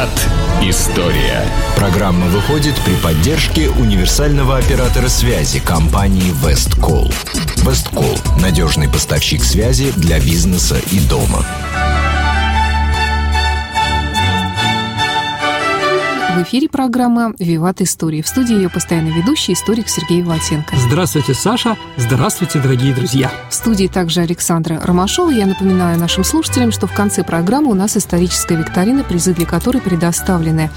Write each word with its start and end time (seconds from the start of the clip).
Виват 0.00 0.28
История. 0.62 1.42
Программа 1.76 2.26
выходит 2.26 2.74
при 2.84 2.94
поддержке 2.94 3.68
универсального 3.68 4.56
оператора 4.56 5.08
связи 5.08 5.58
компании 5.60 6.32
Весткол. 6.42 7.10
Весткол– 7.56 8.16
надежный 8.40 8.88
поставщик 8.88 9.42
связи 9.42 9.92
для 9.96 10.18
бизнеса 10.18 10.76
и 10.90 11.00
дома. 11.00 11.44
В 16.36 16.42
эфире 16.44 16.68
программа 16.68 17.34
«Виват 17.40 17.80
Истории». 17.80 18.22
В 18.22 18.28
студии 18.28 18.54
ее 18.54 18.70
постоянный 18.70 19.10
ведущий, 19.10 19.52
историк 19.52 19.88
Сергей 19.88 20.22
Ватенко. 20.22 20.76
Здравствуйте, 20.76 21.34
Саша. 21.34 21.76
Здравствуйте, 21.96 22.60
дорогие 22.60 22.94
друзья. 22.94 23.32
В 23.50 23.54
студии 23.54 23.88
также 23.88 24.20
Александра 24.20 24.80
Ромашова. 24.80 25.30
Я 25.30 25.46
напоминаю 25.46 25.98
нашим 25.98 26.22
слушателям, 26.22 26.70
что 26.70 26.86
в 26.86 26.94
конце 26.94 27.24
программы 27.24 27.72
у 27.72 27.74
нас 27.74 27.96
историческая 27.96 28.54
викторина, 28.56 29.02
призы 29.02 29.34
для 29.34 29.44
которой 29.44 29.82
предоставлены 29.82 30.70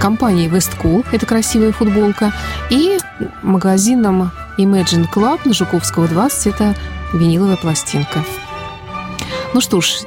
компанией 0.00 0.48
Westcool, 0.48 1.04
это 1.12 1.26
красивая 1.26 1.72
футболка, 1.72 2.32
и 2.70 2.98
магазином 3.42 4.30
Imagine 4.58 5.06
Club 5.12 5.40
на 5.44 5.52
Жуковского 5.52 6.08
20, 6.08 6.46
это 6.46 6.74
виниловая 7.12 7.56
пластинка. 7.56 8.24
Ну 9.52 9.60
что 9.60 9.82
ж, 9.82 9.98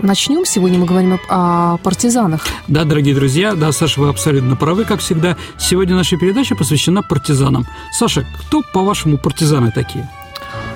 начнем. 0.00 0.44
Сегодня 0.44 0.78
мы 0.78 0.86
говорим 0.86 1.18
о 1.28 1.76
партизанах. 1.78 2.44
Да, 2.68 2.84
дорогие 2.84 3.14
друзья, 3.14 3.54
да, 3.54 3.72
Саша, 3.72 4.00
вы 4.00 4.08
абсолютно 4.08 4.56
правы, 4.56 4.84
как 4.84 5.00
всегда. 5.00 5.36
Сегодня 5.58 5.94
наша 5.94 6.16
передача 6.16 6.54
посвящена 6.54 7.02
партизанам. 7.02 7.66
Саша, 7.92 8.24
кто, 8.40 8.62
по-вашему, 8.72 9.18
партизаны 9.18 9.70
такие? 9.70 10.08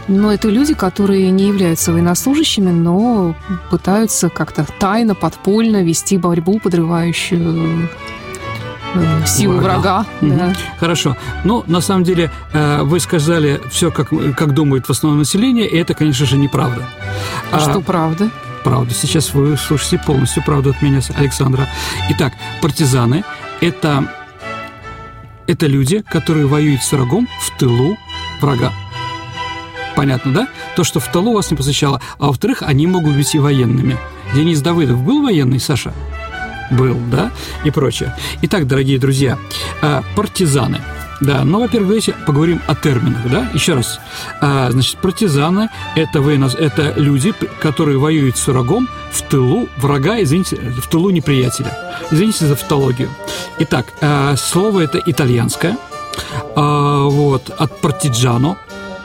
Но 0.09 0.33
это 0.33 0.49
люди, 0.49 0.75
которые 0.75 1.31
не 1.31 1.49
являются 1.49 1.93
военнослужащими, 1.93 2.71
но 2.71 3.35
пытаются 3.71 4.29
как-то 4.29 4.67
тайно, 4.79 5.15
подпольно 5.15 5.83
вести 5.83 6.17
борьбу, 6.17 6.61
подрывающую 6.61 7.89
э, 8.95 9.27
силу 9.27 9.59
врага. 9.59 10.07
врага 10.21 10.37
да. 10.37 10.57
Хорошо. 10.79 11.17
Ну, 11.45 11.65
на 11.67 11.81
самом 11.81 12.05
деле, 12.05 12.31
э, 12.53 12.83
вы 12.83 13.01
сказали 13.01 13.61
все, 13.71 13.91
как, 13.91 14.11
как 14.37 14.55
думает 14.55 14.87
в 14.87 14.91
основном 14.91 15.19
население, 15.19 15.67
и 15.69 15.77
это, 15.77 15.95
конечно 15.95 16.25
же, 16.25 16.39
неправда. 16.39 16.85
А, 17.51 17.57
а 17.57 17.61
что 17.61 17.81
правда? 17.81 18.31
Правду. 18.67 18.93
Сейчас 18.93 19.33
вы 19.33 19.57
слушаете 19.57 20.01
полностью 20.05 20.43
правду 20.43 20.71
от 20.71 20.83
меня, 20.83 21.01
Александра. 21.15 21.69
Итак, 22.11 22.33
партизаны– 22.61 23.23
это, 23.61 24.13
это 25.47 25.69
люди, 25.69 26.03
которые 26.03 26.49
воюют 26.49 26.83
с 26.83 26.91
врагом 26.91 27.29
в 27.41 27.57
тылу 27.57 27.97
врага. 28.41 28.73
Понятно, 29.95 30.33
да? 30.33 30.49
То, 30.75 30.83
что 30.83 30.99
в 30.99 31.07
тылу 31.13 31.33
вас 31.33 31.49
не 31.53 31.57
посещало. 31.57 32.01
А 32.19 32.27
во-вторых, 32.27 32.63
они 32.63 32.89
могут 32.89 33.15
быть 33.15 33.37
и 33.37 33.39
военными. 33.39 33.99
Денис 34.35 34.61
Давыдов 34.61 35.01
был 35.01 35.23
военный, 35.23 35.61
Саша? 35.61 35.93
Был, 36.73 36.99
да? 37.09 37.31
И 37.63 37.71
прочее. 37.71 38.17
Итак, 38.43 38.67
дорогие 38.67 38.99
друзья, 38.99 39.39
а, 39.81 40.03
партизаны– 40.17 40.81
да, 41.21 41.45
ну, 41.45 41.61
во-первых, 41.61 41.89
давайте 41.89 42.13
поговорим 42.27 42.61
о 42.67 42.75
терминах, 42.75 43.31
да, 43.31 43.49
еще 43.55 43.75
раз. 43.75 43.99
А, 44.41 44.71
значит, 44.71 44.99
партизаны– 44.99 45.69
это, 45.97 46.21
военно... 46.21 46.47
это 46.47 46.93
люди, 46.97 47.33
которые 47.61 47.99
воюют 47.99 48.37
с 48.37 48.47
врагом 48.47 48.89
в 49.11 49.23
тылу 49.23 49.69
врага, 49.79 50.23
извините, 50.23 50.57
в 50.57 50.87
тылу 50.89 51.11
неприятеля. 51.11 51.77
Извините 52.11 52.47
за 52.47 52.57
фотологию. 52.57 53.09
Итак, 53.61 53.87
а, 54.03 54.37
слово 54.37 54.81
это 54.81 55.03
итальянское, 55.05 55.79
а, 56.55 57.05
вот, 57.05 57.51
от 57.51 57.81
партиджано, 57.81 58.59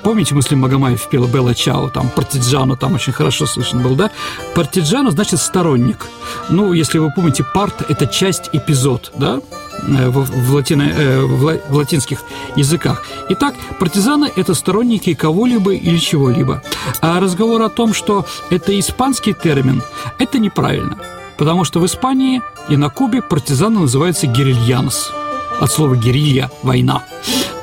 Помните, 0.04 0.34
Муслим 0.34 0.62
Магомаев 0.62 1.08
пел 1.10 1.28
Белла 1.28 1.54
Чао, 1.54 1.90
там, 1.90 2.10
Партиджану, 2.10 2.76
там 2.76 2.96
очень 2.96 3.14
хорошо 3.14 3.46
слышно 3.46 3.82
был, 3.82 3.96
да? 3.96 4.10
Партиджану 4.56 5.12
значит 5.12 5.40
сторонник. 5.40 6.08
Ну, 6.50 6.74
если 6.74 6.98
вы 6.98 7.12
помните, 7.12 7.44
парт– 7.44 7.86
это 7.90 8.08
часть, 8.08 8.50
эпизод, 8.52 9.12
да? 9.16 9.42
Э, 9.88 10.10
в, 10.10 10.26
в, 10.26 10.54
латино, 10.54 10.84
э, 10.84 11.22
в, 11.22 11.76
латинских 11.76 12.24
языках. 12.56 13.04
Итак, 13.30 13.56
партизаны– 13.80 14.32
это 14.36 14.54
сторонники 14.54 15.14
кого-либо 15.14 15.74
или 15.74 15.98
чего-либо. 15.98 16.62
А 17.02 17.20
разговор 17.20 17.62
о 17.62 17.70
том, 17.70 17.94
что 17.94 18.26
это 18.50 18.78
испанский 18.80 19.34
термин, 19.34 19.82
это 20.20 20.40
неправильно. 20.40 20.98
Потому 21.38 21.64
что 21.64 21.80
в 21.80 21.86
Испании 21.86 22.42
и 22.70 22.78
на 22.78 22.90
Кубе 22.90 23.22
партизаны 23.22 23.80
называются 23.80 24.28
герильянос. 24.28 25.12
От 25.60 25.72
слова 25.72 25.96
герилья– 25.96 26.52
война. 26.64 27.04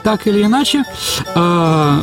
Так 0.02 0.26
или 0.26 0.42
иначе, 0.42 0.84
э, 1.34 2.02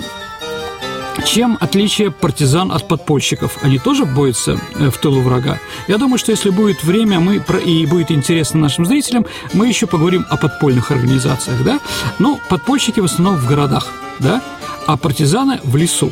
чем 1.23 1.57
отличие 1.59 2.11
партизан 2.11 2.71
от 2.71 2.87
подпольщиков? 2.87 3.57
Они 3.61 3.79
тоже 3.79 4.05
борются 4.05 4.59
э, 4.75 4.89
в 4.89 4.97
тылу 4.97 5.21
врага? 5.21 5.59
Я 5.87 5.97
думаю, 5.97 6.17
что 6.17 6.31
если 6.31 6.49
будет 6.49 6.83
время 6.83 7.19
мы 7.19 7.43
и 7.65 7.85
будет 7.85 8.11
интересно 8.11 8.59
нашим 8.59 8.85
зрителям, 8.85 9.25
мы 9.53 9.67
еще 9.67 9.87
поговорим 9.87 10.25
о 10.29 10.37
подпольных 10.37 10.91
организациях, 10.91 11.63
да? 11.63 11.79
Ну, 12.19 12.39
подпольщики 12.49 12.99
в 12.99 13.05
основном 13.05 13.37
в 13.39 13.47
городах, 13.47 13.87
да? 14.19 14.41
А 14.87 14.97
партизаны 14.97 15.59
в 15.63 15.75
лесу. 15.75 16.11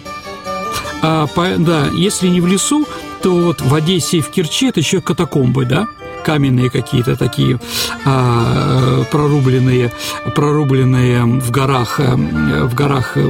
А, 1.01 1.27
по, 1.27 1.47
да, 1.57 1.87
если 1.93 2.27
не 2.27 2.41
в 2.41 2.47
лесу, 2.47 2.87
то 3.21 3.31
вот 3.31 3.61
в 3.61 3.73
Одессе 3.73 4.17
и 4.17 4.21
в 4.21 4.29
Керчи 4.29 4.67
это 4.67 4.79
еще 4.79 5.01
катакомбы, 5.01 5.65
да? 5.65 5.87
каменные 6.23 6.69
какие-то 6.69 7.17
такие 7.17 7.59
а, 8.05 9.03
прорубленные, 9.11 9.91
прорубленные 10.33 11.25
в 11.25 11.51
горах, 11.51 11.99
э, 11.99 12.15
в 12.15 12.73
горах 12.73 13.17
э, 13.17 13.29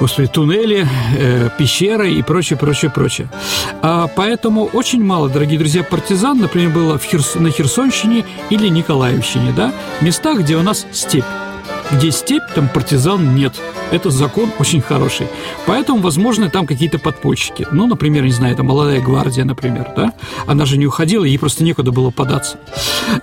господи, 0.00 0.28
туннели, 0.28 0.86
э, 1.18 1.50
пещеры 1.58 2.12
и 2.12 2.22
прочее, 2.22 2.58
прочее, 2.58 2.90
прочее. 2.90 3.28
А 3.82 4.08
поэтому 4.08 4.64
очень 4.64 5.04
мало, 5.04 5.28
дорогие 5.28 5.58
друзья, 5.58 5.84
партизан, 5.84 6.38
например, 6.38 6.70
было 6.70 6.98
в 6.98 7.04
Херс... 7.04 7.34
на 7.34 7.50
Херсонщине 7.50 8.24
или 8.48 8.68
Николаевщине, 8.68 9.52
да, 9.52 9.72
местах, 10.00 10.40
где 10.40 10.56
у 10.56 10.62
нас 10.62 10.86
степь. 10.92 11.24
Где 11.92 12.12
степь, 12.12 12.42
там 12.54 12.68
партизан 12.68 13.34
нет. 13.34 13.54
Это 13.90 14.10
закон 14.10 14.50
очень 14.58 14.80
хороший. 14.80 15.26
Поэтому, 15.66 16.00
возможно, 16.00 16.48
там 16.48 16.66
какие-то 16.66 16.98
подпольщики. 16.98 17.66
Ну, 17.72 17.86
например, 17.86 18.24
не 18.24 18.30
знаю, 18.30 18.54
это 18.54 18.62
молодая 18.62 19.00
гвардия, 19.00 19.44
например, 19.44 19.88
да? 19.96 20.12
Она 20.46 20.66
же 20.66 20.78
не 20.78 20.86
уходила, 20.86 21.24
ей 21.24 21.38
просто 21.38 21.64
некуда 21.64 21.90
было 21.90 22.10
податься. 22.10 22.58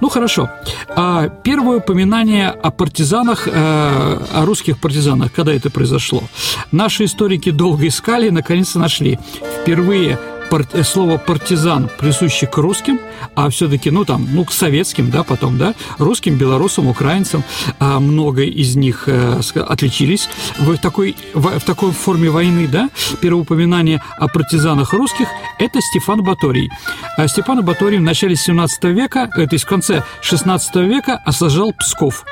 Ну, 0.01 0.09
хорошо. 0.09 0.49
А 0.89 1.29
первое 1.29 1.77
упоминание 1.77 2.49
о 2.49 2.71
партизанах, 2.71 3.47
э, 3.47 3.51
о 3.53 4.45
русских 4.45 4.79
партизанах, 4.79 5.31
когда 5.31 5.53
это 5.53 5.69
произошло? 5.69 6.23
Наши 6.71 7.05
историки 7.05 7.51
долго 7.51 7.87
искали 7.87 8.27
и, 8.27 8.31
наконец, 8.31 8.75
нашли. 8.75 9.17
Впервые 9.61 10.19
Э, 10.49 10.83
слово 10.83 11.17
партизан 11.17 11.89
присуще 11.99 12.47
к 12.47 12.57
русским, 12.57 12.99
а 13.35 13.49
все-таки, 13.49 13.91
ну 13.91 14.05
там, 14.05 14.27
ну 14.31 14.45
к 14.45 14.51
советским, 14.51 15.11
да, 15.11 15.23
потом, 15.23 15.57
да, 15.57 15.73
русским, 15.97 16.35
белорусам, 16.37 16.87
украинцам, 16.87 17.43
а 17.79 17.99
много 17.99 18.43
из 18.43 18.75
них 18.75 19.03
э, 19.07 19.41
отличились 19.55 20.29
в 20.59 20.77
такой, 20.77 21.15
в, 21.33 21.59
в 21.59 21.63
такой 21.63 21.91
форме 21.91 22.29
войны, 22.29 22.67
да. 22.67 22.89
Первое 23.21 23.41
упоминание 23.41 24.01
о 24.17 24.27
партизанах 24.27 24.93
русских– 24.93 25.27
это 25.59 25.81
Стефан 25.81 26.23
Баторий. 26.23 26.69
А 27.17 27.27
Степан 27.27 27.63
Баторий 27.63 27.97
в 27.97 28.03
начале 28.03 28.35
17 28.35 28.83
века, 28.85 29.29
э, 29.35 29.47
то 29.47 29.53
есть 29.53 29.65
конце 29.65 30.03
16 30.21 30.75
века 30.75 31.21
осажал 31.25 31.73
Псков 31.73 32.25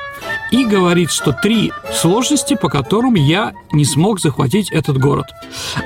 и 0.50 0.64
говорит, 0.64 1.10
что 1.10 1.32
три 1.32 1.72
сложности, 1.92 2.54
по 2.54 2.68
которым 2.68 3.14
я 3.14 3.52
не 3.72 3.84
смог 3.84 4.20
захватить 4.20 4.70
этот 4.70 4.98
город. 4.98 5.26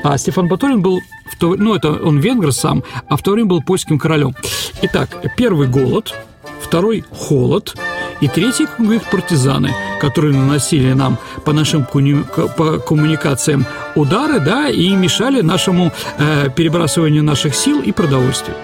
А 0.04 0.16
Стефан 0.18 0.48
Баторин 0.48 0.82
был, 0.82 1.00
в 1.30 1.36
то, 1.36 1.56
ну 1.56 1.74
это 1.74 1.92
он 1.92 2.19
венгр 2.20 2.52
сам, 2.52 2.84
а 3.08 3.16
в 3.16 3.22
то 3.22 3.32
время 3.32 3.48
был 3.48 3.62
польским 3.62 3.98
королем. 3.98 4.34
Итак, 4.82 5.10
первый 5.36 5.68
голод, 5.68 6.14
второй 6.60 7.04
холод, 7.10 7.74
и 8.20 8.28
третий, 8.28 8.66
говорит, 8.78 9.02
партизаны, 9.10 9.74
которые 9.98 10.36
наносили 10.36 10.92
нам 10.92 11.18
по 11.44 11.52
нашим 11.52 11.86
по 11.86 12.78
коммуникациям 12.78 13.66
удары, 13.94 14.40
да, 14.40 14.68
и 14.68 14.90
мешали 14.90 15.40
нашему 15.40 15.90
э, 16.18 16.48
перебрасыванию 16.54 17.24
наших 17.24 17.54
сил 17.54 17.80
и 17.80 17.92
продовольствия. 17.92 18.54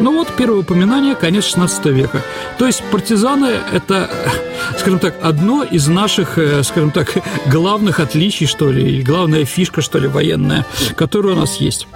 Ну 0.00 0.16
вот 0.16 0.28
первое 0.36 0.60
упоминание, 0.60 1.14
конец 1.14 1.44
16 1.44 1.86
века. 1.86 2.22
То 2.58 2.66
есть 2.66 2.82
партизаны– 2.90 3.50
это, 3.72 4.10
скажем 4.78 4.98
так, 4.98 5.14
одно 5.22 5.62
из 5.62 5.86
наших, 5.88 6.38
э, 6.38 6.62
скажем 6.64 6.90
так, 6.90 7.18
главных 7.46 8.00
отличий, 8.00 8.46
что 8.46 8.70
ли, 8.72 9.02
главная 9.02 9.44
фишка, 9.44 9.82
что 9.82 9.98
ли, 9.98 10.08
военная, 10.08 10.66
которая 10.96 11.34
у 11.34 11.38
нас 11.38 11.56
есть. 11.56 11.86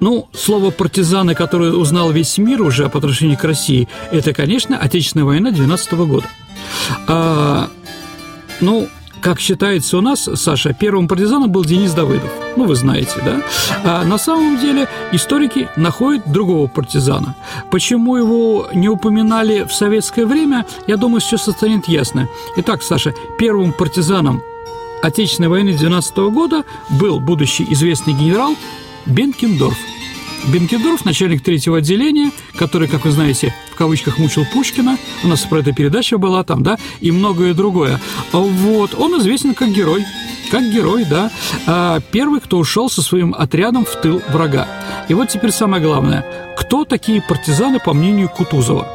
Ну, 0.00 0.28
слово 0.32 0.70
«партизаны», 0.70 1.34
которое 1.34 1.72
узнал 1.72 2.10
весь 2.10 2.38
мир 2.38 2.62
уже 2.62 2.88
по 2.88 2.98
отношению 2.98 3.36
к 3.38 3.44
России, 3.44 3.88
это, 4.12 4.32
конечно, 4.32 4.78
Отечественная 4.78 5.24
война 5.26 5.50
12 5.50 5.92
года. 5.92 6.26
А, 7.06 7.68
ну, 8.60 8.88
как 9.20 9.40
считается 9.40 9.98
у 9.98 10.00
нас, 10.00 10.28
Саша, 10.34 10.72
первым 10.72 11.08
партизаном 11.08 11.50
был 11.50 11.64
Денис 11.64 11.92
Давыдов. 11.92 12.30
Ну, 12.56 12.66
вы 12.66 12.76
знаете, 12.76 13.14
да? 13.24 13.42
А 13.84 14.04
на 14.04 14.18
самом 14.18 14.58
деле 14.58 14.88
историки 15.12 15.68
находят 15.76 16.30
другого 16.30 16.68
партизана. 16.68 17.34
Почему 17.70 18.16
его 18.16 18.68
не 18.72 18.88
упоминали 18.88 19.64
в 19.64 19.72
советское 19.72 20.26
время, 20.26 20.66
я 20.86 20.96
думаю, 20.96 21.20
все 21.20 21.36
станет 21.36 21.88
ясно. 21.88 22.28
Итак, 22.56 22.82
Саша, 22.82 23.14
первым 23.38 23.72
партизаном 23.72 24.42
Отечественной 25.02 25.48
войны 25.48 25.72
12 25.72 26.16
года 26.16 26.64
был 26.88 27.20
будущий 27.20 27.66
известный 27.70 28.14
генерал 28.14 28.56
Бенкендорф. 29.08 29.76
Бенкендорф, 30.52 31.04
начальник 31.04 31.42
третьего 31.42 31.78
отделения, 31.78 32.30
который, 32.56 32.88
как 32.88 33.04
вы 33.04 33.10
знаете, 33.10 33.54
в 33.72 33.74
кавычках 33.74 34.18
мучил 34.18 34.44
Пушкина, 34.52 34.98
у 35.24 35.28
нас 35.28 35.40
про 35.40 35.60
это 35.60 35.72
передача 35.72 36.18
была 36.18 36.44
там, 36.44 36.62
да, 36.62 36.78
и 37.00 37.10
многое 37.10 37.54
другое. 37.54 38.00
Вот, 38.32 38.94
он 38.94 39.18
известен 39.20 39.54
как 39.54 39.70
герой, 39.70 40.04
как 40.50 40.62
герой, 40.70 41.04
да, 41.04 41.30
а, 41.66 42.00
первый, 42.12 42.40
кто 42.40 42.58
ушел 42.58 42.90
со 42.90 43.02
своим 43.02 43.34
отрядом 43.34 43.84
в 43.84 44.00
тыл 44.00 44.22
врага. 44.28 44.68
И 45.08 45.14
вот 45.14 45.28
теперь 45.28 45.52
самое 45.52 45.82
главное, 45.82 46.54
кто 46.58 46.84
такие 46.84 47.22
партизаны, 47.22 47.80
по 47.80 47.94
мнению 47.94 48.28
Кутузова? 48.28 48.86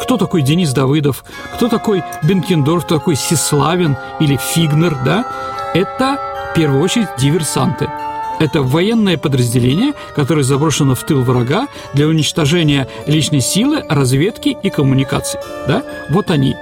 Кто 0.00 0.16
такой 0.16 0.42
Денис 0.42 0.72
Давыдов? 0.72 1.24
Кто 1.54 1.68
такой 1.68 2.02
Бенкендорф? 2.24 2.84
Кто 2.84 2.98
такой 2.98 3.14
Сеславин 3.14 3.96
или 4.18 4.36
Фигнер, 4.36 4.96
да? 5.04 5.26
Это, 5.74 6.18
в 6.50 6.56
первую 6.56 6.82
очередь, 6.82 7.08
диверсанты– 7.18 7.88
это 8.42 8.62
военное 8.62 9.16
подразделение, 9.16 9.92
которое 10.16 10.42
заброшено 10.42 10.94
в 10.94 11.04
тыл 11.04 11.22
врага 11.22 11.68
для 11.94 12.08
уничтожения 12.08 12.88
личной 13.06 13.40
силы, 13.40 13.84
разведки 13.88 14.56
и 14.62 14.68
коммуникаций. 14.68 15.38
Да? 15.68 15.84
Вот 16.10 16.30
они. 16.30 16.56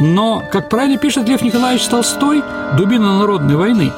Но, 0.00 0.42
как 0.50 0.68
правильно 0.68 0.98
пишет 0.98 1.28
Лев 1.28 1.42
Николаевич 1.42 1.86
Толстой, 1.86 2.42
дубина 2.76 3.20
народной 3.20 3.54
войны. 3.54 3.92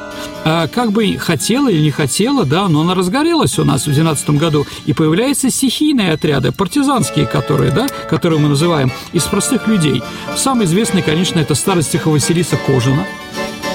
А 0.44 0.68
как 0.68 0.92
бы 0.92 1.16
хотела 1.16 1.70
или 1.70 1.80
не 1.80 1.90
хотела, 1.90 2.44
да, 2.44 2.68
но 2.68 2.82
она 2.82 2.94
разгорелась 2.94 3.58
у 3.58 3.64
нас 3.64 3.86
в 3.86 3.92
12 3.92 4.30
году, 4.30 4.66
и 4.84 4.92
появляются 4.92 5.48
стихийные 5.48 6.12
отряды, 6.12 6.52
партизанские, 6.52 7.24
которые, 7.24 7.72
да, 7.72 7.86
которые 8.10 8.38
мы 8.38 8.50
называем, 8.50 8.92
из 9.14 9.22
простых 9.22 9.66
людей. 9.66 10.02
Самый 10.36 10.66
известный, 10.66 11.00
конечно, 11.00 11.38
это 11.38 11.54
старостиха 11.54 12.08
Василиса 12.08 12.58
Кожина. 12.58 13.06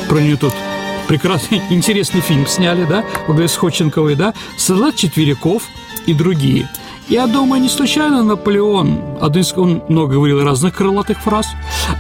Про 0.08 0.20
нее 0.20 0.38
тут 0.38 0.54
прекрасный, 1.10 1.60
интересный 1.72 2.22
фильм 2.22 2.46
сняли, 2.46 2.86
да, 2.86 3.04
во 3.28 3.48
с 3.48 3.58
Ходченковой, 3.58 4.16
да, 4.16 4.34
«Солдат 4.58 4.96
Четверяков» 4.96 5.64
и 6.06 6.14
другие. 6.14 6.70
Я 7.08 7.26
думаю, 7.26 7.60
не 7.60 7.70
случайно 7.70 8.22
Наполеон, 8.22 9.18
он 9.20 9.84
много 9.90 10.14
говорил 10.14 10.44
разных 10.44 10.76
крылатых 10.76 11.20
фраз, 11.20 11.48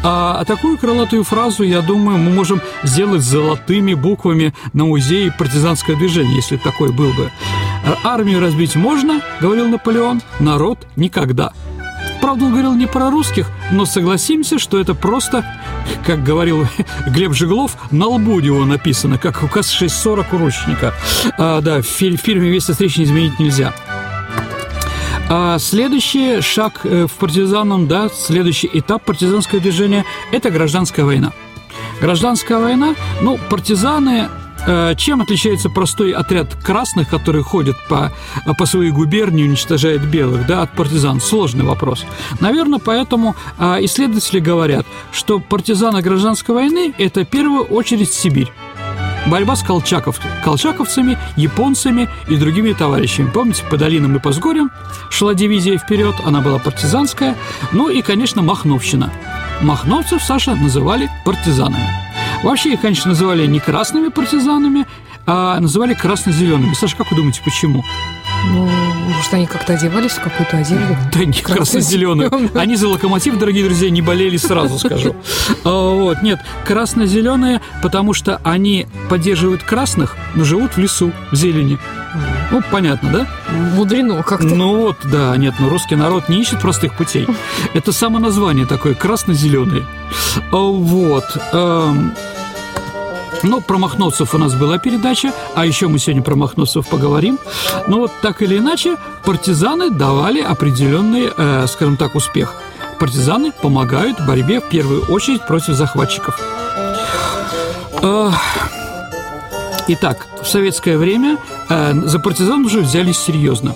а, 0.03 0.38
а 0.39 0.45
такую 0.45 0.77
крылатую 0.77 1.23
фразу, 1.23 1.63
я 1.63 1.81
думаю, 1.81 2.19
мы 2.19 2.29
можем 2.29 2.61
сделать 2.83 3.23
золотыми 3.23 3.95
буквами 3.95 4.53
на 4.73 4.85
музее 4.85 5.33
партизанское 5.35 5.95
движение, 5.95 6.35
если 6.35 6.57
такой 6.57 6.91
был 6.91 7.11
бы. 7.13 7.31
«Армию 8.03 8.39
разбить 8.39 8.75
можно,— 8.75 9.21
говорил 9.41 9.67
Наполеон,— 9.67 10.21
народ 10.39 10.85
никогда». 10.95 11.51
Правда, 12.21 12.45
он 12.45 12.51
говорил 12.51 12.75
не 12.75 12.86
про 12.86 13.10
русских, 13.10 13.48
но 13.71 13.86
согласимся, 13.86 14.60
что 14.60 14.80
это 14.80 14.94
просто, 14.94 15.45
как 16.06 16.24
говорил 16.24 16.68
Глеб 17.07 17.33
Жиглов, 17.33 17.77
на 17.92 18.07
лбу 18.07 18.33
у 18.33 18.39
него 18.39 18.66
написано, 18.66 19.18
как 19.18 19.42
указ 19.44 19.69
640 19.71 20.33
урочника. 20.33 20.94
А, 21.38 21.62
да, 21.62 21.81
в 21.81 21.86
фильме 21.86 22.50
«Весь 22.50 22.66
встречи 22.66 23.01
изменить 23.01 23.39
нельзя». 23.39 23.74
А 25.31 25.60
следующий 25.60 26.42
шаг 26.42 26.81
э, 26.86 27.06
в 27.06 27.12
партизанном, 27.13 27.88
да, 27.88 28.10
следующий 28.10 28.69
этап 28.74 29.04
партизанского 29.04 29.62
движения– 29.62 30.04
это 30.31 30.50
гражданская 30.50 31.06
война. 31.06 31.33
Гражданская 32.01 32.57
война, 32.57 32.95
ну, 33.21 33.38
партизаны 33.50 34.30
чем 34.97 35.21
отличается 35.21 35.69
простой 35.69 36.11
отряд 36.11 36.56
красных, 36.56 37.09
который 37.09 37.44
ходит 37.44 37.75
по, 37.88 38.11
по 38.57 38.65
своей 38.65 38.91
губернии, 38.91 39.44
уничтожает 39.44 40.03
белых, 40.06 40.45
да, 40.45 40.63
от 40.63 40.75
партизан? 40.75 41.21
Сложный 41.21 41.65
вопрос. 41.65 42.06
Наверное, 42.39 42.79
поэтому 42.79 43.35
э, 43.57 43.77
исследователи 43.81 44.39
говорят, 44.39 44.85
что 45.11 45.39
партизаны 45.39 46.01
гражданской 46.01 46.56
войны– 46.56 46.94
это 46.97 47.21
в 47.21 47.25
первую 47.25 47.63
очередь 47.63 48.11
Сибирь 48.13 48.51
борьба 49.27 49.56
с 49.56 49.63
колчаков, 49.63 50.19
колчаковцами, 50.44 51.17
японцами 51.35 52.09
и 52.27 52.35
другими 52.35 52.73
товарищами. 52.73 53.29
Помните, 53.29 53.63
по 53.69 53.77
долинам 53.77 54.15
и 54.15 54.19
по 54.19 54.31
сгорям 54.31 54.71
шла 55.09 55.33
дивизия 55.33 55.77
вперед, 55.77 56.15
она 56.25 56.41
была 56.41 56.59
партизанская. 56.59 57.35
Ну 57.71 57.89
и, 57.89 58.01
конечно, 58.01 58.41
Махновщина. 58.41 59.11
Махновцев, 59.61 60.23
Саша, 60.23 60.56
называли 60.56 61.09
партизанами. 61.25 62.08
Вообще 62.44 62.74
их, 62.74 62.81
конечно, 62.81 63.09
называли 63.09 63.45
не 63.47 63.59
красными 63.59 64.09
партизанами, 64.09 64.86
а 65.25 65.59
называли 65.59 65.94
красно-зелеными. 65.94 66.74
Саша, 66.74 66.95
как 66.95 67.12
вы 67.12 67.18
думаете, 67.18 67.41
почему? 67.44 67.83
Ну, 68.45 68.65
может, 69.09 69.33
они 69.33 69.45
как-то 69.45 69.74
одевались 69.74 70.13
в 70.13 70.21
какую-то 70.21 70.57
одежду? 70.57 70.95
Да 71.13 71.25
не 71.25 71.41
красно-зеленую. 71.41 72.50
Они 72.56 72.75
за 72.75 72.88
локомотив, 72.88 73.38
дорогие 73.38 73.65
друзья, 73.65 73.89
не 73.89 74.01
болели, 74.01 74.38
сразу 74.38 74.80
скажу. 74.80 75.15
А, 75.65 75.94
вот, 75.94 76.21
нет, 76.21 76.39
красно-зеленые, 76.63 77.62
потому 77.83 78.13
что 78.13 78.39
они 78.44 78.88
поддерживают 79.09 79.63
красных, 79.63 80.15
но 80.35 80.44
живут 80.44 80.74
в 80.74 80.77
лесу, 80.77 81.12
в 81.31 81.35
зелени. 81.35 81.77
Ну, 82.51 82.62
понятно, 82.71 83.09
да? 83.12 83.27
Мудрено 83.75 84.24
как-то. 84.24 84.47
Ну 84.47 84.77
вот, 84.77 84.97
да, 85.03 85.35
нет, 85.38 85.56
но 85.59 85.69
русский 85.69 85.95
народ 85.95 86.30
не 86.30 86.39
ищет 86.42 86.59
простых 86.59 86.95
путей. 86.95 87.27
Это 87.74 87.92
само 87.92 88.19
название 88.19 88.65
такое, 88.65 88.94
красно-зеленые. 88.94 89.85
А, 90.51 90.57
вот. 90.57 91.25
Эм, 93.44 93.50
ну, 93.50 93.62
про 93.62 93.77
Махновцев 93.77 94.33
у 94.33 94.38
нас 94.38 94.53
была 94.56 94.77
передача, 94.77 95.33
а 95.56 95.65
еще 95.65 95.88
мы 95.88 96.00
сегодня 96.00 96.21
про 96.21 96.36
Махновцев 96.36 96.88
поговорим. 96.88 97.39
Но 97.88 98.00
вот 98.00 98.12
так 98.21 98.41
или 98.41 98.57
иначе, 98.57 98.97
партизаны 99.24 99.89
давали 99.89 100.41
определенный, 100.41 101.31
э, 101.36 101.65
скажем 101.68 101.97
так, 101.97 102.15
успех. 102.15 102.56
Партизаны 103.00 103.51
помогают 103.51 104.19
борьбе 104.25 104.59
в 104.59 104.69
первую 104.69 105.03
очередь 105.06 105.45
против 105.45 105.75
захватчиков. 105.75 106.39
Э, 108.01 108.31
итак, 109.88 110.27
в 110.42 110.47
советское 110.47 110.97
время 110.97 111.38
э, 111.69 111.94
за 111.94 112.19
партизан 112.19 112.65
уже 112.65 112.81
взялись 112.81 113.18
серьезно. 113.18 113.75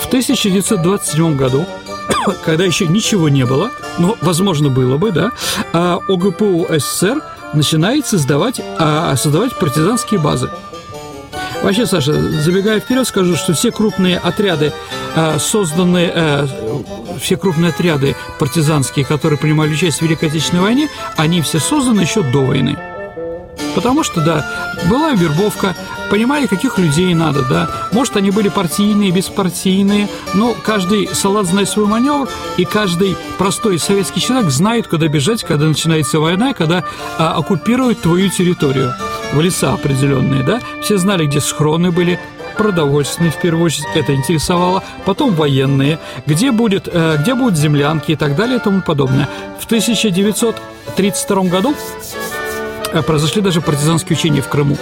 В 0.00 0.06
1927 0.06 1.36
году 1.36 1.66
когда 2.44 2.64
еще 2.64 2.86
ничего 2.86 3.28
не 3.28 3.44
было, 3.44 3.70
но, 3.98 4.16
возможно, 4.20 4.68
было 4.68 4.96
бы, 4.96 5.12
да, 5.12 5.32
а 5.72 5.98
ОГПУ 6.08 6.66
СССР 6.68 7.22
начинает 7.54 8.06
создавать, 8.06 8.60
а, 8.78 9.14
создавать 9.16 9.58
партизанские 9.58 10.20
базы. 10.20 10.50
Вообще, 11.62 11.86
Саша, 11.86 12.12
забегая 12.12 12.80
вперед, 12.80 13.06
скажу, 13.06 13.36
что 13.36 13.52
все 13.54 13.70
крупные 13.70 14.18
отряды, 14.18 14.72
а, 15.14 15.38
созданные, 15.38 16.12
а, 16.12 16.48
все 17.20 17.36
крупные 17.36 17.70
отряды 17.70 18.16
партизанские, 18.40 19.04
которые 19.04 19.38
принимали 19.38 19.72
участие 19.72 20.00
в 20.00 20.02
Великой 20.02 20.28
Отечественной 20.28 20.62
войне, 20.62 20.88
они 21.16 21.40
все 21.40 21.60
созданы 21.60 22.00
еще 22.00 22.22
до 22.22 22.44
войны. 22.44 22.76
Потому 23.76 24.02
что, 24.02 24.20
да, 24.20 24.74
была 24.90 25.12
вербовка, 25.12 25.76
понимали, 26.12 26.46
каких 26.46 26.76
людей 26.76 27.14
надо, 27.14 27.40
да. 27.40 27.70
Может, 27.90 28.18
они 28.18 28.30
были 28.30 28.50
партийные, 28.50 29.10
беспартийные, 29.10 30.10
но 30.34 30.54
каждый 30.62 31.08
салат 31.14 31.46
знает 31.46 31.70
свой 31.70 31.86
маневр, 31.86 32.28
и 32.58 32.66
каждый 32.66 33.16
простой 33.38 33.78
советский 33.78 34.20
человек 34.20 34.50
знает, 34.50 34.88
куда 34.88 35.08
бежать, 35.08 35.42
когда 35.42 35.64
начинается 35.64 36.20
война, 36.20 36.52
когда 36.52 36.84
а, 37.18 37.32
оккупируют 37.38 38.02
твою 38.02 38.28
территорию. 38.28 38.92
В 39.32 39.40
леса 39.40 39.72
определенные, 39.72 40.42
да. 40.42 40.60
Все 40.82 40.98
знали, 40.98 41.24
где 41.24 41.40
схроны 41.40 41.90
были, 41.90 42.20
продовольственные, 42.58 43.32
в 43.32 43.40
первую 43.40 43.64
очередь, 43.64 43.86
это 43.94 44.14
интересовало, 44.14 44.84
потом 45.06 45.34
военные, 45.34 45.98
где, 46.26 46.52
будет, 46.52 46.90
э, 46.92 47.16
где 47.22 47.34
будут 47.34 47.56
землянки 47.56 48.12
и 48.12 48.16
так 48.16 48.36
далее 48.36 48.58
и 48.58 48.60
тому 48.60 48.82
подобное. 48.82 49.30
В 49.58 49.64
1932 49.64 51.44
году 51.44 51.74
Э, 52.92 53.02
произошли 53.02 53.40
даже 53.40 53.60
партизанские 53.60 54.16
учения 54.16 54.42
в 54.42 54.48
Крыму. 54.48 54.76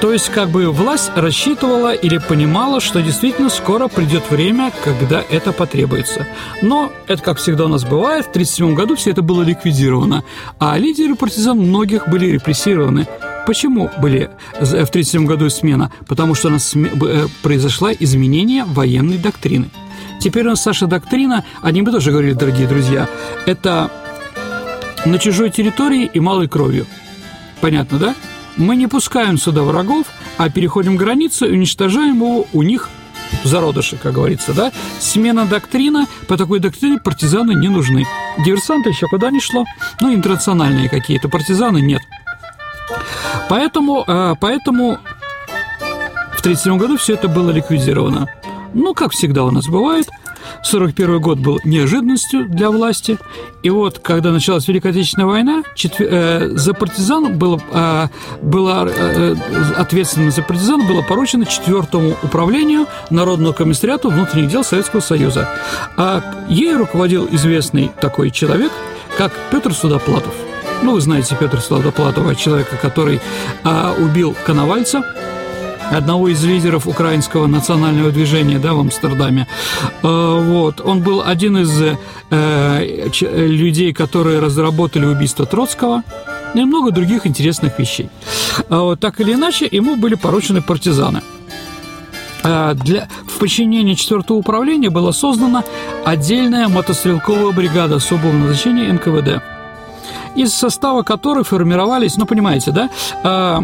То 0.00 0.14
есть, 0.14 0.30
как 0.30 0.48
бы 0.48 0.70
власть 0.70 1.10
рассчитывала 1.14 1.92
или 1.92 2.16
понимала, 2.16 2.80
что 2.80 3.02
действительно 3.02 3.50
скоро 3.50 3.86
придет 3.86 4.30
время, 4.30 4.72
когда 4.82 5.22
это 5.28 5.52
потребуется. 5.52 6.26
Но 6.62 6.90
это, 7.06 7.22
как 7.22 7.36
всегда 7.36 7.66
у 7.66 7.68
нас 7.68 7.84
бывает, 7.84 8.24
в 8.24 8.30
1937 8.30 8.74
году 8.74 8.96
все 8.96 9.10
это 9.10 9.20
было 9.20 9.42
ликвидировано, 9.42 10.24
а 10.58 10.78
лидеры 10.78 11.16
партизан 11.16 11.58
многих 11.58 12.08
были 12.08 12.26
репрессированы. 12.26 13.06
Почему 13.46 13.90
были 14.00 14.30
в 14.54 14.62
1937 14.62 15.26
году 15.26 15.50
смена? 15.50 15.92
Потому 16.08 16.34
что 16.34 16.48
у 16.48 16.52
нас 16.52 16.74
э, 16.74 17.26
произошло 17.42 17.90
изменение 17.92 18.64
военной 18.64 19.18
доктрины. 19.18 19.70
Теперь 20.18 20.46
у 20.46 20.50
нас, 20.50 20.62
Саша, 20.62 20.86
доктрина, 20.86 21.44
о 21.60 21.70
ней 21.72 21.82
мы 21.82 21.92
тоже 21.92 22.10
говорили, 22.10 22.32
дорогие 22.32 22.66
друзья, 22.66 23.06
это 23.44 23.90
на 25.04 25.18
чужой 25.18 25.50
территории 25.50 26.10
и 26.12 26.20
малой 26.20 26.48
кровью. 26.48 26.86
Понятно, 27.60 27.98
да? 27.98 28.14
Мы 28.60 28.76
не 28.76 28.86
пускаем 28.86 29.38
сюда 29.38 29.62
врагов, 29.62 30.06
а 30.36 30.50
переходим 30.50 30.96
границу 30.96 31.46
и 31.46 31.52
уничтожаем 31.52 32.16
его 32.16 32.46
у 32.52 32.62
них 32.62 32.90
зародыши, 33.42 33.96
как 33.96 34.12
говорится, 34.12 34.52
да? 34.52 34.70
Смена 34.98 35.46
доктрина, 35.46 36.06
по 36.28 36.36
такой 36.36 36.60
доктрине 36.60 36.98
партизаны 36.98 37.52
не 37.54 37.68
нужны. 37.68 38.06
Диверсанты 38.44 38.90
еще 38.90 39.06
куда 39.06 39.30
не 39.30 39.40
шло, 39.40 39.64
ну, 40.02 40.14
интернациональные 40.14 40.90
какие-то, 40.90 41.30
партизаны 41.30 41.78
нет. 41.78 42.02
Поэтому, 43.48 44.04
э, 44.06 44.34
поэтому 44.38 44.98
в 46.36 46.40
1937 46.40 46.76
году 46.76 46.98
все 46.98 47.14
это 47.14 47.28
было 47.28 47.50
ликвидировано. 47.50 48.26
Ну, 48.74 48.92
как 48.92 49.12
всегда 49.12 49.44
у 49.44 49.50
нас 49.50 49.68
бывает, 49.68 50.10
41 50.70 51.20
год 51.20 51.38
был 51.40 51.58
неожиданностью 51.64 52.48
для 52.48 52.70
власти. 52.70 53.18
И 53.64 53.70
вот, 53.70 53.98
когда 53.98 54.30
началась 54.30 54.68
Великая 54.68 54.90
Отечественная 54.90 55.26
война, 55.26 55.62
четвер... 55.74 56.08
э, 56.10 56.48
за 56.50 56.74
партизан 56.74 57.36
было, 57.36 57.60
э, 57.72 58.06
было 58.40 58.88
э, 58.88 59.34
ответственность 59.76 60.36
за 60.36 60.42
партизан 60.42 60.86
было 60.86 61.02
поручено 61.02 61.44
четвертому 61.44 62.16
управлению 62.22 62.86
Народного 63.10 63.52
комиссариату 63.52 64.10
внутренних 64.10 64.48
дел 64.48 64.62
Советского 64.62 65.00
Союза. 65.00 65.48
А 65.96 66.22
ей 66.48 66.76
руководил 66.76 67.28
известный 67.32 67.90
такой 68.00 68.30
человек, 68.30 68.70
как 69.18 69.32
Петр 69.50 69.74
Судоплатов. 69.74 70.34
Ну, 70.82 70.92
вы 70.92 71.00
знаете 71.00 71.36
Петра 71.38 71.60
Судоплатова, 71.60 72.36
человека, 72.36 72.76
который 72.80 73.20
э, 73.64 73.94
убил 73.98 74.36
Коновальца, 74.46 75.02
одного 75.90 76.28
из 76.28 76.42
лидеров 76.44 76.86
украинского 76.86 77.46
национального 77.46 78.10
движения 78.10 78.58
да, 78.58 78.74
в 78.74 78.80
Амстердаме. 78.80 79.46
Э, 80.02 80.42
вот. 80.42 80.80
Он 80.80 81.02
был 81.02 81.22
один 81.24 81.58
из 81.58 81.82
э, 82.30 82.96
людей, 83.22 83.92
которые 83.92 84.40
разработали 84.40 85.06
убийство 85.06 85.46
Троцкого 85.46 86.02
и 86.54 86.64
много 86.64 86.90
других 86.90 87.26
интересных 87.26 87.78
вещей. 87.78 88.08
А 88.68 88.80
вот, 88.80 89.00
так 89.00 89.20
или 89.20 89.34
иначе, 89.34 89.68
ему 89.70 89.96
были 89.96 90.14
поручены 90.14 90.62
партизаны. 90.62 91.22
А, 92.42 92.74
для, 92.74 93.08
в 93.26 93.38
подчинении 93.38 93.94
4 93.94 94.22
управления 94.28 94.90
была 94.90 95.12
создана 95.12 95.64
отдельная 96.04 96.68
мотострелковая 96.68 97.52
бригада 97.52 97.96
особого 97.96 98.32
назначения 98.32 98.92
НКВД, 98.92 99.42
из 100.36 100.54
состава 100.54 101.02
которой 101.02 101.44
формировались, 101.44 102.16
ну, 102.16 102.26
понимаете, 102.26 102.70
да, 102.70 102.90
а, 103.22 103.62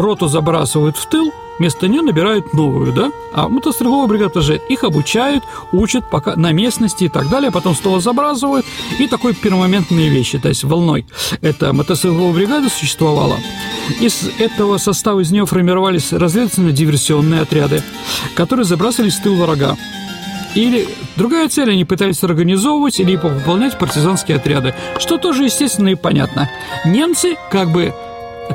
роту 0.00 0.28
забрасывают 0.28 0.96
в 0.96 1.06
тыл, 1.06 1.32
вместо 1.58 1.88
нее 1.88 2.02
набирают 2.02 2.52
новую, 2.52 2.92
да? 2.92 3.10
А 3.32 3.48
мотострелковая 3.48 4.06
бригада 4.06 4.30
тоже 4.30 4.60
их 4.68 4.84
обучают, 4.84 5.44
учат 5.72 6.08
пока 6.10 6.36
на 6.36 6.52
местности 6.52 7.04
и 7.04 7.08
так 7.08 7.28
далее, 7.28 7.50
потом 7.50 7.74
снова 7.74 8.00
забрасывают, 8.00 8.66
и 8.98 9.06
такой 9.06 9.34
пермоментные 9.34 10.08
вещи, 10.08 10.38
то 10.38 10.48
есть 10.48 10.64
волной. 10.64 11.06
Эта 11.40 11.72
мотострелковая 11.72 12.32
бригада 12.32 12.68
существовала. 12.68 13.36
Из 14.00 14.28
этого 14.38 14.78
состава 14.78 15.20
из 15.20 15.30
нее 15.30 15.46
формировались 15.46 16.12
разведывательно-диверсионные 16.12 17.42
отряды, 17.42 17.82
которые 18.34 18.64
забрасывались 18.64 19.14
в 19.14 19.22
тыл 19.22 19.36
врага. 19.36 19.76
Или 20.54 20.88
другая 21.16 21.50
цель 21.50 21.70
они 21.70 21.84
пытались 21.84 22.22
организовывать 22.24 22.98
или 22.98 23.16
выполнять 23.16 23.78
партизанские 23.78 24.38
отряды, 24.38 24.74
что 24.98 25.18
тоже 25.18 25.44
естественно 25.44 25.88
и 25.88 25.94
понятно. 25.94 26.48
Немцы 26.86 27.36
как 27.50 27.72
бы 27.72 27.92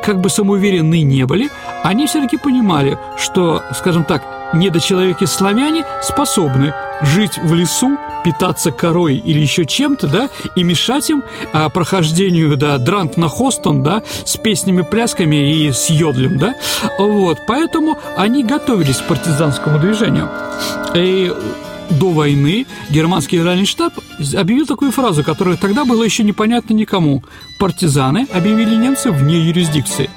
как 0.04 0.20
бы 0.22 0.30
самоуверенные 0.30 1.04
не 1.04 1.26
были, 1.26 1.50
они 1.84 2.08
все-таки 2.08 2.38
понимали, 2.38 2.98
что, 3.18 3.64
скажем 3.74 4.04
так, 4.04 4.24
недочеловеки-славяне 4.54 5.86
способны 6.02 6.74
жить 7.02 7.38
в 7.38 7.54
лесу, 7.54 7.98
питаться 8.24 8.72
корой 8.72 9.16
или 9.16 9.40
еще 9.40 9.66
чем-то, 9.66 10.08
да, 10.08 10.30
и 10.56 10.64
мешать 10.64 11.10
им 11.10 11.24
а, 11.54 11.70
прохождению, 11.70 12.56
да, 12.56 12.78
дрант 12.78 13.18
на 13.18 13.28
Хостон, 13.28 13.82
да, 13.82 14.04
с 14.26 14.38
песнями, 14.38 14.84
плясками 14.84 15.36
и 15.36 15.72
с 15.72 15.90
йодлем, 15.90 16.38
да, 16.38 16.56
вот, 17.00 17.40
поэтому 17.48 17.98
они 18.16 18.44
готовились 18.44 18.98
к 18.98 19.08
партизанскому 19.08 19.80
движению. 19.80 20.30
И 20.94 21.34
до 22.00 22.10
войны 22.10 22.66
германский 22.90 23.38
генеральный 23.38 23.66
штаб 23.66 23.94
объявил 24.36 24.66
такую 24.66 24.92
фразу, 24.92 25.24
которая 25.24 25.58
тогда 25.58 25.86
была 25.86 26.06
еще 26.06 26.24
непонятна 26.24 26.74
никому. 26.74 27.24
Партизаны 27.60 28.28
объявили 28.34 28.76
немцев 28.76 29.16
вне 29.16 29.40
юрисдикции. 29.40 30.10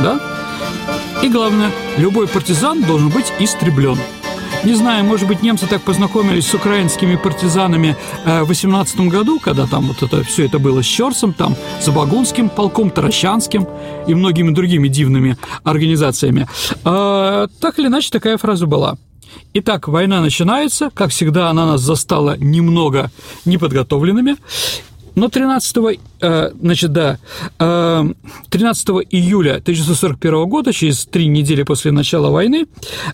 Да? 0.00 0.20
И 1.22 1.28
главное, 1.28 1.70
любой 1.98 2.26
партизан 2.26 2.82
должен 2.82 3.08
быть 3.08 3.32
истреблен. 3.38 3.98
Не 4.64 4.74
знаю, 4.74 5.04
может 5.04 5.26
быть, 5.26 5.42
немцы 5.42 5.66
так 5.66 5.82
познакомились 5.82 6.46
с 6.46 6.54
украинскими 6.54 7.16
партизанами 7.16 7.96
э, 8.24 8.42
в 8.42 8.48
18 8.48 9.00
году, 9.08 9.40
когда 9.40 9.66
там 9.66 9.88
вот 9.88 10.02
это 10.04 10.22
все 10.22 10.46
это 10.46 10.60
было 10.60 10.82
с 10.82 10.86
Щерсом, 10.86 11.32
там, 11.32 11.56
с 11.80 11.88
Багунским 11.88 12.48
полком, 12.48 12.90
Таращанским 12.90 13.66
и 14.06 14.14
многими 14.14 14.52
другими 14.52 14.86
дивными 14.86 15.36
организациями. 15.64 16.46
Э, 16.84 17.48
так 17.60 17.78
или 17.80 17.88
иначе, 17.88 18.10
такая 18.10 18.36
фраза 18.36 18.66
была. 18.66 18.96
Итак, 19.54 19.88
война 19.88 20.20
начинается. 20.20 20.90
Как 20.94 21.10
всегда, 21.10 21.50
она 21.50 21.66
нас 21.66 21.80
застала 21.80 22.36
немного 22.38 23.10
неподготовленными. 23.44 24.36
Но 25.14 25.28
13, 25.28 26.00
э, 26.20 26.50
значит, 26.58 26.92
да, 26.92 27.18
13 27.58 28.88
э, 28.88 28.92
июля 29.10 29.56
1941 29.56 30.48
года, 30.48 30.72
через 30.72 31.04
три 31.04 31.26
недели 31.26 31.64
после 31.64 31.92
начала 31.92 32.30
войны, 32.30 32.66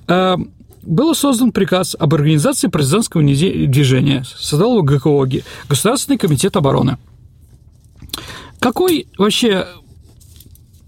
э, 0.06 0.36
был 0.82 1.14
создан 1.14 1.50
приказ 1.50 1.96
об 1.98 2.14
организации 2.14 2.68
партизанского 2.68 3.22
движения. 3.22 4.24
Создал 4.38 4.78
его 4.78 4.82
ГКО, 4.82 5.42
Государственный 5.68 6.18
комитет 6.18 6.56
обороны. 6.56 6.98
Какой 8.60 9.08
вообще 9.18 9.66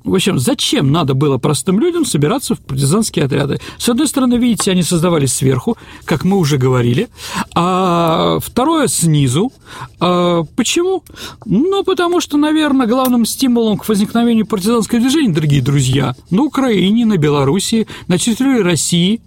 в 0.05 0.15
общем, 0.15 0.39
зачем 0.39 0.93
надо 0.93 1.15
было 1.15 1.37
простым 1.39 1.79
людям 1.79 2.05
собираться 2.05 2.55
в 2.55 2.61
партизанские 2.61 3.27
отряды? 3.27 3.61
С 3.79 3.89
одной 3.89 4.09
стороны, 4.09 4.37
видите, 4.37 4.71
они 4.71 4.83
создавались 4.83 5.35
сверху, 5.35 5.77
как 6.05 6.25
мы 6.25 6.39
уже 6.39 6.57
говорили, 6.57 7.09
а 7.55 8.39
второе 8.41 8.89
снизу. 8.89 9.53
А 10.01 10.45
почему? 10.57 11.05
Ну, 11.45 11.85
потому 11.85 12.21
что, 12.21 12.39
наверное, 12.39 12.87
главным 12.87 13.27
стимулом 13.27 13.77
к 13.77 13.89
возникновению 13.89 14.47
партизанского 14.47 15.01
движения, 15.01 15.35
дорогие 15.35 15.63
друзья, 15.63 16.15
на 16.31 16.43
Украине, 16.45 17.05
на 17.05 17.19
Белоруссии, 17.19 17.87
на 18.09 18.17
территории 18.17 18.61
России 18.61 19.21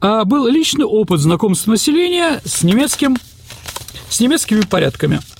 а, 0.00 0.24
был 0.24 0.46
личный 0.46 0.84
опыт 0.84 1.20
знакомства 1.20 1.70
населения 1.70 2.40
с 2.44 2.62
немецким 2.62 3.16
с 4.10 4.20
немецкими 4.20 4.62
порядками– 4.62 5.20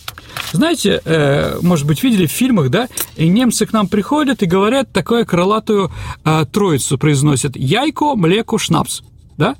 знаете, 0.52 1.00
э, 1.04 1.58
может 1.62 1.86
быть, 1.86 2.02
видели 2.02 2.26
в 2.26 2.30
фильмах, 2.30 2.70
да, 2.70 2.88
и 3.16 3.28
немцы 3.28 3.66
к 3.66 3.72
нам 3.72 3.88
приходят 3.88 4.42
и 4.42 4.46
говорят 4.46 4.92
такую 4.92 5.26
крылатую 5.26 5.90
э, 6.24 6.44
троицу 6.50 6.98
произносят 6.98 7.56
«яйко, 7.56 8.14
млеко, 8.14 8.58
шнапс», 8.58 9.02
да? 9.36 9.56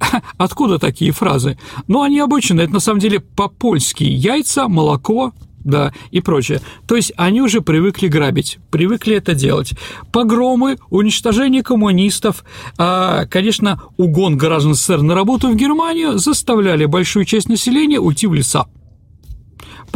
Откуда 0.36 0.78
такие 0.78 1.12
фразы? 1.12 1.58
Ну, 1.86 2.02
они 2.02 2.20
обычно, 2.20 2.60
это 2.60 2.72
на 2.72 2.80
самом 2.80 3.00
деле 3.00 3.20
по-польски 3.20 4.04
«яйца, 4.04 4.68
молоко, 4.68 5.32
да, 5.66 5.92
и 6.12 6.20
прочее. 6.20 6.60
То 6.86 6.94
есть 6.94 7.12
они 7.16 7.42
уже 7.42 7.60
привыкли 7.60 8.06
грабить, 8.06 8.58
привыкли 8.70 9.16
это 9.16 9.34
делать. 9.34 9.72
Погромы, 10.12 10.78
уничтожение 10.90 11.64
коммунистов, 11.64 12.44
а, 12.78 13.26
конечно, 13.26 13.82
угон 13.96 14.38
граждан 14.38 14.74
СССР 14.74 15.02
на 15.02 15.14
работу 15.16 15.48
в 15.48 15.56
Германию 15.56 16.18
заставляли 16.18 16.84
большую 16.84 17.24
часть 17.24 17.48
населения 17.48 17.98
уйти 17.98 18.28
в 18.28 18.34
леса 18.34 18.66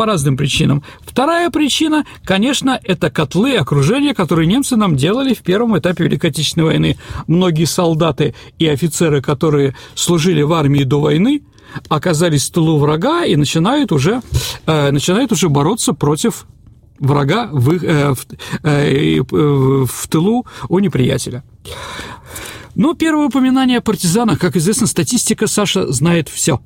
по 0.00 0.07
разным 0.07 0.38
причинам. 0.38 0.83
Вторая 1.04 1.50
причина, 1.50 2.07
конечно, 2.25 2.80
это 2.83 3.11
котлы 3.11 3.57
окружения, 3.57 4.14
которые 4.14 4.47
немцы 4.47 4.75
нам 4.76 4.97
делали 4.97 5.35
в 5.35 5.40
первом 5.40 5.78
этапе 5.78 6.04
Великой 6.04 6.30
Отечественной 6.30 6.64
войны. 6.69 6.97
Многие 7.26 7.66
солдаты 7.66 8.35
и 8.59 8.66
офицеры, 8.66 9.21
которые 9.21 9.76
служили 9.95 10.40
в 10.40 10.54
армии 10.54 10.85
до 10.85 11.02
войны, 11.02 11.42
оказались 11.90 12.49
в 12.49 12.52
тылу 12.52 12.78
врага 12.78 13.26
и 13.26 13.37
начинают 13.37 13.92
уже, 13.92 14.23
э, 14.64 14.90
начинают 14.90 15.33
уже 15.33 15.50
бороться 15.50 15.92
против 15.92 16.47
врага 16.99 17.50
в, 17.52 17.71
э, 17.71 18.14
в, 18.14 18.26
э, 18.62 19.19
э, 19.19 19.23
в 19.23 20.09
тылу 20.09 20.47
у 20.71 20.78
неприятеля. 20.78 21.42
Ну, 22.75 22.95
первое 22.95 23.27
упоминание 23.27 23.79
о 23.79 23.81
партизанах, 23.81 24.39
как 24.39 24.57
известно, 24.57 24.87
статистика 24.87 25.47
Саша 25.47 25.91
знает 25.93 26.29
все. 26.29 26.61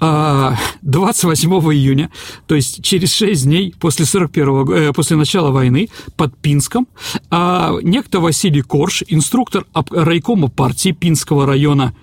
28 0.00 1.52
а, 1.52 1.72
июня, 1.72 2.10
то 2.46 2.54
есть 2.54 2.82
через 2.82 3.12
6 3.14 3.44
дней 3.44 3.74
после, 3.78 4.04
41 4.04 4.72
э, 4.72 4.92
после 4.92 5.16
начала 5.16 5.50
войны 5.50 5.88
под 6.16 6.36
Пинском, 6.36 6.86
а, 7.30 7.72
некто 7.82 8.20
Василий 8.20 8.62
Корж, 8.62 9.02
инструктор 9.08 9.66
райкома 9.90 10.48
партии 10.48 10.90
Пинского 10.90 11.46
района 11.46 11.94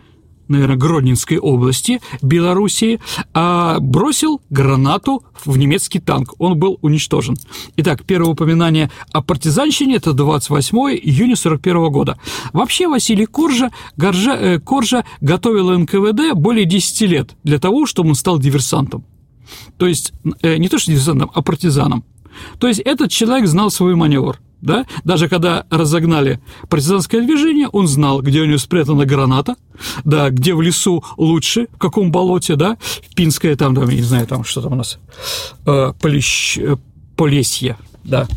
наверное, 0.51 0.77
Гродненской 0.77 1.37
области, 1.37 2.01
Белоруссии, 2.21 2.99
а 3.33 3.79
бросил 3.79 4.41
гранату 4.49 5.23
в 5.45 5.57
немецкий 5.57 5.99
танк. 5.99 6.33
Он 6.37 6.57
был 6.57 6.77
уничтожен. 6.81 7.35
Итак, 7.77 8.03
первое 8.05 8.31
упоминание 8.31 8.91
о 9.11 9.21
партизанщине– 9.21 9.95
это 9.97 10.13
28 10.13 10.77
июня 10.77 11.35
41 11.35 11.91
года. 11.91 12.17
Вообще 12.53 12.87
Василий 12.87 13.25
Коржа, 13.25 13.71
Горжа, 13.97 14.35
э, 14.35 14.59
Коржа 14.59 15.03
готовил 15.21 15.71
НКВД 15.77 16.33
более 16.35 16.65
10 16.65 17.01
лет 17.01 17.35
для 17.43 17.59
того, 17.59 17.85
чтобы 17.85 18.09
он 18.09 18.15
стал 18.15 18.39
диверсантом. 18.39 19.03
То 19.77 19.87
есть 19.87 20.13
э, 20.41 20.57
не 20.57 20.69
то 20.69 20.77
что 20.77 20.91
диверсантом, 20.91 21.31
а 21.33 21.41
партизаном. 21.41 22.03
То 22.59 22.67
есть 22.67 22.79
этот 22.79 23.11
человек 23.11 23.47
знал 23.47 23.71
свой 23.71 23.95
маневр– 23.95 24.39
да, 24.61 24.85
даже 25.03 25.27
когда 25.27 25.65
разогнали 25.69 26.39
партизанское 26.69 27.21
движение, 27.21 27.67
он 27.67 27.87
знал, 27.87 28.21
где 28.21 28.41
у 28.41 28.45
него 28.45 28.57
спрятана 28.57 29.05
граната, 29.05 29.55
да, 30.03 30.29
где 30.29 30.53
в 30.53 30.61
лесу 30.61 31.03
лучше, 31.17 31.67
в 31.73 31.77
каком 31.77 32.11
болоте, 32.11 32.55
да, 32.55 32.77
в 32.79 33.15
Пинское, 33.15 33.55
там, 33.55 33.75
там, 33.75 33.89
не 33.89 34.01
знаю, 34.01 34.27
там, 34.27 34.43
что 34.43 34.61
там 34.61 34.73
у 34.73 34.75
нас, 34.75 34.99
э, 35.65 35.93
полищ, 35.99 36.57
э, 36.57 36.77
Полесье, 37.15 37.77
да, 38.03 38.27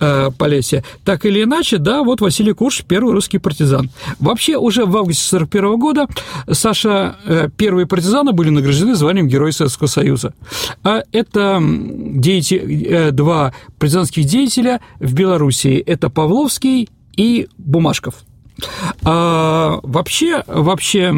э, 0.00 0.30
Полесье. 0.36 0.84
Так 1.04 1.24
или 1.26 1.42
иначе, 1.42 1.78
да, 1.78 2.02
вот 2.02 2.20
Василий 2.20 2.52
Курш, 2.52 2.84
первый 2.86 3.12
русский 3.12 3.38
партизан. 3.38 3.90
Вообще, 4.18 4.56
уже 4.56 4.84
в 4.84 4.96
августе 4.96 5.24
41 5.24 5.76
года 5.78 6.06
Саша, 6.50 7.16
э, 7.24 7.48
первые 7.56 7.86
партизаны 7.86 8.32
были 8.32 8.50
награждены 8.50 8.94
званием 8.94 9.28
Героя 9.28 9.52
Советского 9.52 9.86
Союза. 9.86 10.34
А 10.82 11.02
это 11.12 11.60
деятель, 11.60 12.86
э, 12.86 13.10
два 13.10 13.52
партизанских 13.78 14.24
деятеля 14.24 14.80
в 14.98 15.14
Белоруссии. 15.14 15.78
Это 15.78 16.10
Павловский 16.10 16.88
и 17.16 17.48
Бумашков. 17.58 18.14
А, 19.02 19.80
вообще, 19.82 20.44
вообще 20.46 21.12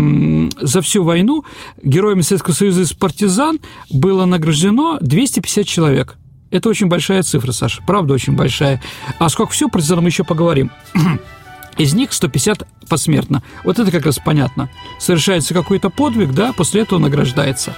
за 0.60 0.80
всю 0.80 1.04
войну 1.04 1.44
героями 1.82 2.22
Советского 2.22 2.54
Союза 2.54 2.82
из 2.82 2.92
партизан 2.92 3.60
было 3.90 4.24
награждено 4.24 4.98
250 5.00 5.66
человек. 5.66 6.16
Это 6.50 6.68
очень 6.68 6.86
большая 6.86 7.22
цифра, 7.22 7.52
Саша, 7.52 7.82
правда 7.86 8.14
очень 8.14 8.34
большая. 8.34 8.80
А 9.18 9.28
сколько 9.28 9.52
все 9.52 9.68
партизан 9.68 10.00
мы 10.00 10.08
еще 10.08 10.24
поговорим. 10.24 10.70
Из 11.76 11.92
них 11.92 12.12
150 12.12 12.66
посмертно. 12.88 13.42
Вот 13.64 13.78
это 13.78 13.90
как 13.90 14.06
раз 14.06 14.18
понятно. 14.18 14.70
Совершается 14.98 15.52
какой-то 15.52 15.90
подвиг, 15.90 16.32
да, 16.32 16.52
после 16.52 16.82
этого 16.82 16.98
награждается. 16.98 17.76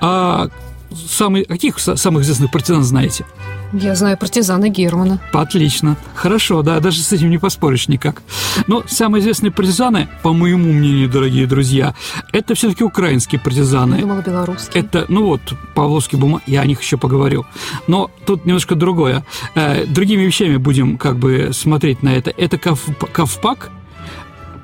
А 0.00 0.48
самый, 0.96 1.44
каких 1.44 1.78
самых 1.78 2.22
известных 2.22 2.50
партизан 2.50 2.82
знаете? 2.84 3.24
Я 3.72 3.94
знаю 3.94 4.18
партизана 4.18 4.68
Германа. 4.68 5.18
Отлично. 5.32 5.96
Хорошо, 6.14 6.62
да, 6.62 6.78
даже 6.80 7.00
с 7.00 7.10
этим 7.10 7.30
не 7.30 7.38
поспоришь 7.38 7.88
никак. 7.88 8.22
Но 8.66 8.82
самые 8.86 9.22
известные 9.22 9.50
партизаны, 9.50 10.08
по 10.22 10.34
моему 10.34 10.70
мнению, 10.72 11.08
дорогие 11.08 11.46
друзья, 11.46 11.94
это 12.32 12.54
все-таки 12.54 12.84
украинские 12.84 13.40
партизаны. 13.40 13.94
Я 13.94 14.00
думала, 14.02 14.20
белорусские. 14.20 14.84
Это, 14.84 15.06
ну 15.08 15.24
вот, 15.24 15.40
Павловский 15.74 16.18
бумаг, 16.18 16.42
я 16.46 16.60
о 16.60 16.66
них 16.66 16.82
еще 16.82 16.98
поговорю. 16.98 17.46
Но 17.86 18.10
тут 18.26 18.44
немножко 18.44 18.74
другое. 18.74 19.24
Э, 19.54 19.86
другими 19.86 20.22
вещами 20.22 20.58
будем 20.58 20.98
как 20.98 21.16
бы 21.16 21.50
смотреть 21.52 22.02
на 22.02 22.10
это. 22.10 22.30
Это 22.36 22.58
Кавпак, 22.58 23.70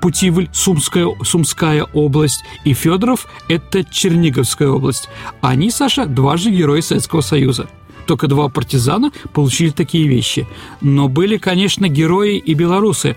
Путивль, 0.01 0.49
Сумская, 0.53 1.09
Сумская 1.25 1.85
область, 1.93 2.45
и 2.65 2.73
Федоров– 2.73 3.27
это 3.49 3.85
Черниговская 3.85 4.69
область. 4.69 5.09
Они, 5.41 5.71
Саша, 5.71 6.07
дважды 6.07 6.51
герои 6.51 6.81
Советского 6.81 7.21
Союза 7.21 7.69
только 8.09 8.27
два 8.27 8.49
партизана 8.49 9.13
получили 9.35 9.69
такие 9.69 10.09
вещи. 10.09 10.49
Но 10.81 11.09
были, 11.09 11.37
конечно, 11.37 11.89
герои 11.89 12.39
и 12.39 12.55
белорусы. 12.55 13.17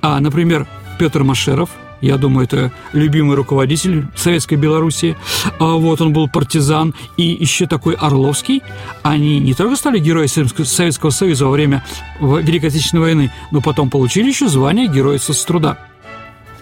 А, 0.00 0.18
например, 0.18 0.66
Петр 0.98 1.22
Машеров, 1.22 1.68
я 2.00 2.16
думаю, 2.16 2.46
это 2.46 2.72
любимый 2.94 3.36
руководитель 3.36 4.06
Советской 4.16 4.54
Белоруссии. 4.54 5.16
А 5.58 5.74
вот 5.74 6.00
он 6.00 6.14
был 6.14 6.28
партизан. 6.28 6.94
И 7.18 7.36
еще 7.38 7.66
такой 7.66 7.94
Орловский. 7.94 8.62
Они 9.02 9.38
не 9.38 9.52
только 9.52 9.76
стали 9.76 9.98
героями 9.98 10.64
Советского 10.64 11.10
Союза 11.10 11.44
во 11.44 11.50
время 11.50 11.84
Великой 12.20 12.70
Отечественной 12.70 13.02
войны, 13.02 13.32
но 13.50 13.60
потом 13.60 13.90
получили 13.90 14.28
еще 14.28 14.48
звание 14.48 14.88
Героя 14.88 15.18
соцтруда 15.18 15.78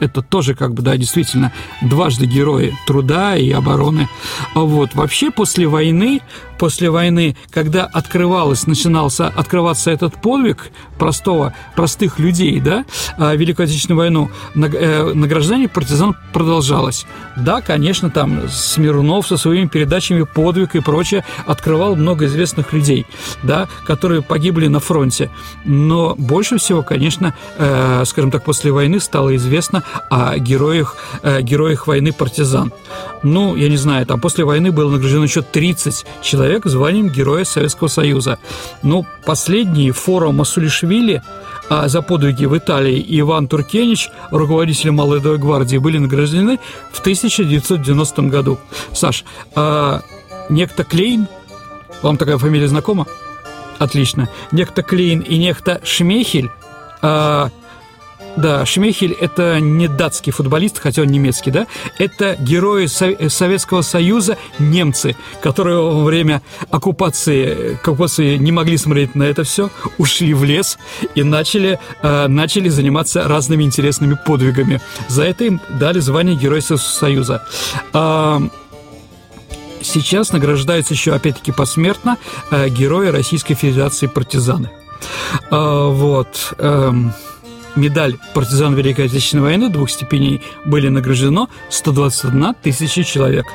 это 0.00 0.22
тоже 0.22 0.54
как 0.54 0.74
бы, 0.74 0.82
да, 0.82 0.96
действительно, 0.96 1.52
дважды 1.82 2.26
герои 2.26 2.76
труда 2.86 3.36
и 3.36 3.50
обороны. 3.50 4.08
А 4.54 4.60
вот 4.60 4.94
вообще 4.94 5.30
после 5.30 5.66
войны, 5.66 6.20
после 6.58 6.90
войны, 6.90 7.36
когда 7.50 7.84
открывалось, 7.84 8.66
начинался 8.66 9.28
открываться 9.28 9.90
этот 9.90 10.20
подвиг 10.20 10.70
простого, 10.98 11.54
простых 11.76 12.18
людей, 12.18 12.60
да, 12.60 12.84
а, 13.16 13.34
Великую 13.34 13.64
Отечественную 13.64 13.98
войну, 13.98 14.30
э, 14.54 15.12
награждение 15.14 15.68
партизан 15.68 16.16
продолжалось. 16.32 17.06
Да, 17.36 17.60
конечно, 17.60 18.10
там 18.10 18.48
Смирнов 18.48 19.26
со 19.26 19.36
своими 19.36 19.68
передачами 19.68 20.22
«Подвиг» 20.22 20.74
и 20.74 20.80
прочее 20.80 21.24
открывал 21.46 21.96
много 21.96 22.26
известных 22.26 22.72
людей, 22.72 23.06
да, 23.42 23.68
которые 23.86 24.22
погибли 24.22 24.66
на 24.66 24.80
фронте. 24.80 25.30
Но 25.64 26.14
больше 26.16 26.58
всего, 26.58 26.82
конечно, 26.82 27.34
э, 27.58 28.02
скажем 28.06 28.30
так, 28.30 28.44
после 28.44 28.72
войны 28.72 29.00
стало 29.00 29.34
известно 29.36 29.82
о 30.10 30.38
героях, 30.38 30.96
э, 31.22 31.42
героях 31.42 31.86
войны 31.86 32.12
партизан. 32.12 32.72
Ну, 33.22 33.56
я 33.56 33.68
не 33.68 33.76
знаю, 33.76 34.06
там 34.06 34.20
после 34.20 34.44
войны 34.44 34.70
было 34.70 34.90
награждено 34.90 35.24
еще 35.24 35.42
30 35.42 36.06
человек 36.22 36.66
званием 36.66 37.08
Героя 37.08 37.44
Советского 37.44 37.88
Союза. 37.88 38.38
Ну, 38.82 39.06
последний 39.24 39.90
форум 39.90 40.36
Масулишвили 40.36 41.22
а 41.70 41.88
за 41.88 42.02
подвиги 42.02 42.46
в 42.46 42.56
Италии 42.56 43.04
Иван 43.20 43.46
Туркенич, 43.46 44.08
руководитель 44.30 44.90
Молодой 44.90 45.38
гвардии, 45.38 45.76
были 45.76 45.98
награждены 45.98 46.58
в 46.90 47.00
1990 47.00 48.22
году. 48.22 48.58
Саш, 48.92 49.24
а 49.54 50.00
некто 50.48 50.84
Клейн, 50.84 51.28
вам 52.02 52.16
такая 52.16 52.38
фамилия 52.38 52.68
знакома? 52.68 53.06
Отлично. 53.78 54.28
Некто 54.50 54.82
Клейн 54.82 55.20
и 55.20 55.36
некто 55.36 55.80
Шмехель 55.84 56.50
а, 57.02 57.50
да, 58.38 58.64
Шмехель– 58.64 59.12
это 59.20 59.58
не 59.58 59.88
датский 59.88 60.32
футболист, 60.32 60.78
хотя 60.78 61.02
он 61.02 61.08
немецкий, 61.08 61.50
да? 61.50 61.66
Это 61.98 62.36
герои 62.38 62.86
Советского 62.86 63.82
Союза, 63.82 64.38
немцы, 64.60 65.16
которые 65.42 65.78
во 65.78 66.04
время 66.04 66.42
оккупации, 66.70 67.74
оккупации 67.74 68.36
не 68.36 68.52
могли 68.52 68.76
смотреть 68.76 69.16
на 69.16 69.24
это 69.24 69.42
все, 69.42 69.70
ушли 69.98 70.34
в 70.34 70.44
лес 70.44 70.78
и 71.16 71.24
начали, 71.24 71.80
э, 72.02 72.28
начали 72.28 72.68
заниматься 72.68 73.26
разными 73.26 73.64
интересными 73.64 74.16
подвигами. 74.24 74.80
За 75.08 75.24
это 75.24 75.44
им 75.44 75.60
дали 75.68 75.98
звание 75.98 76.36
Героя 76.36 76.60
Союза. 76.60 77.44
Э, 77.92 78.38
сейчас 79.82 80.32
награждаются 80.32 80.94
еще, 80.94 81.12
опять-таки, 81.12 81.50
посмертно 81.50 82.18
э, 82.52 82.68
герои 82.68 83.08
Российской 83.08 83.54
Федерации 83.54 84.06
партизаны. 84.06 84.70
Э, 85.50 85.88
вот. 85.90 86.54
Э, 86.58 86.92
медаль 87.76 88.16
партизан 88.34 88.74
Великой 88.74 89.06
Отечественной 89.06 89.42
войны 89.42 89.68
двух 89.68 89.90
степеней 89.90 90.42
были 90.64 90.88
награждено 90.88 91.48
121 91.68 92.54
тысяча 92.62 93.04
человек. 93.04 93.46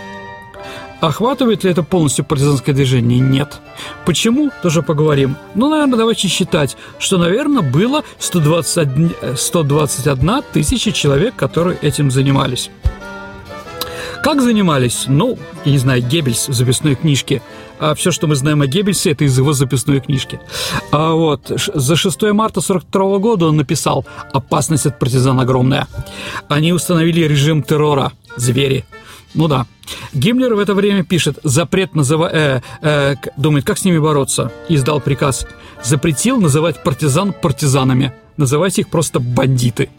Охватывает 1.01 1.65
ли 1.65 1.71
это 1.71 1.83
полностью 1.83 2.23
партизанское 2.23 2.73
движение? 2.73 3.19
Нет. 3.19 3.59
Почему? 4.05 4.51
Тоже 4.61 4.81
поговорим. 4.81 5.35
Ну, 5.53 5.69
наверное, 5.69 5.97
давайте 5.97 6.29
считать, 6.29 6.77
что, 6.97 7.17
наверное, 7.17 7.61
было 7.61 8.03
121, 8.19 9.11
121 9.35 10.43
тысяча 10.53 10.93
человек, 10.93 11.35
которые 11.35 11.77
этим 11.81 12.09
занимались. 12.09 12.69
Как 14.23 14.41
занимались? 14.41 15.03
Ну, 15.07 15.37
я 15.65 15.71
не 15.73 15.77
знаю, 15.77 16.01
Геббельс 16.01 16.47
в 16.47 16.53
записной 16.53 16.95
книжке. 16.95 17.41
А 17.85 17.95
все, 17.95 18.11
что 18.11 18.27
мы 18.27 18.35
знаем 18.35 18.61
о 18.61 18.65
Геббельсе, 18.65 19.11
это 19.11 19.25
из 19.25 19.37
его 19.37 19.51
записной 19.51 19.99
книжки. 19.99 20.39
А 20.91 21.11
вот 21.11 21.51
за 21.73 21.97
6 21.97 22.21
марта 22.31 22.61
42 22.61 23.17
года 23.17 23.47
он 23.47 23.57
написал 23.57 24.05
«Опасность 24.31 24.85
от 24.85 24.99
партизан 24.99 25.37
огромная». 25.41 25.89
Они 26.47 26.71
установили 26.71 27.25
режим 27.25 27.61
террора. 27.61 28.13
Звери. 28.37 28.85
Ну 29.33 29.49
да. 29.49 29.67
Гиммлер 30.13 30.53
в 30.55 30.59
это 30.59 30.73
время 30.75 31.03
пишет 31.03 31.39
«Запрет 31.43 31.93
называть...» 31.93 32.33
э, 32.33 32.61
э, 32.81 33.15
Думает, 33.35 33.65
как 33.65 33.77
с 33.77 33.83
ними 33.83 33.97
бороться? 33.97 34.49
Издал 34.69 35.01
приказ. 35.01 35.45
Запретил 35.83 36.39
называть 36.39 36.81
партизан 36.83 37.33
партизанами 37.33 38.13
называйте 38.37 38.81
их 38.81 38.89
просто 38.89 39.19
бандиты. 39.19 39.89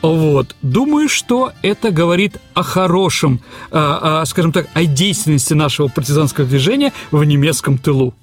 Вот. 0.00 0.54
Думаю, 0.62 1.08
что 1.08 1.52
это 1.62 1.90
говорит 1.90 2.38
о 2.54 2.62
хорошем, 2.62 3.40
о, 3.70 4.22
о, 4.22 4.26
скажем 4.26 4.52
так, 4.52 4.68
о 4.74 4.84
действенности 4.84 5.54
нашего 5.54 5.88
партизанского 5.88 6.46
движения 6.46 6.92
в 7.10 7.22
немецком 7.24 7.78
тылу. 7.78 8.14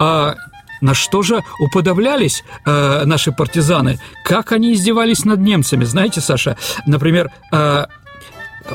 А 0.00 0.36
на 0.80 0.94
что 0.94 1.22
же 1.22 1.42
уподоблялись 1.60 2.44
э, 2.64 3.04
наши 3.04 3.32
партизаны? 3.32 3.98
Как 4.24 4.52
они 4.52 4.72
издевались 4.74 5.24
над 5.24 5.40
немцами? 5.40 5.84
Знаете, 5.84 6.20
Саша, 6.20 6.56
например, 6.86 7.30
э, 7.52 7.86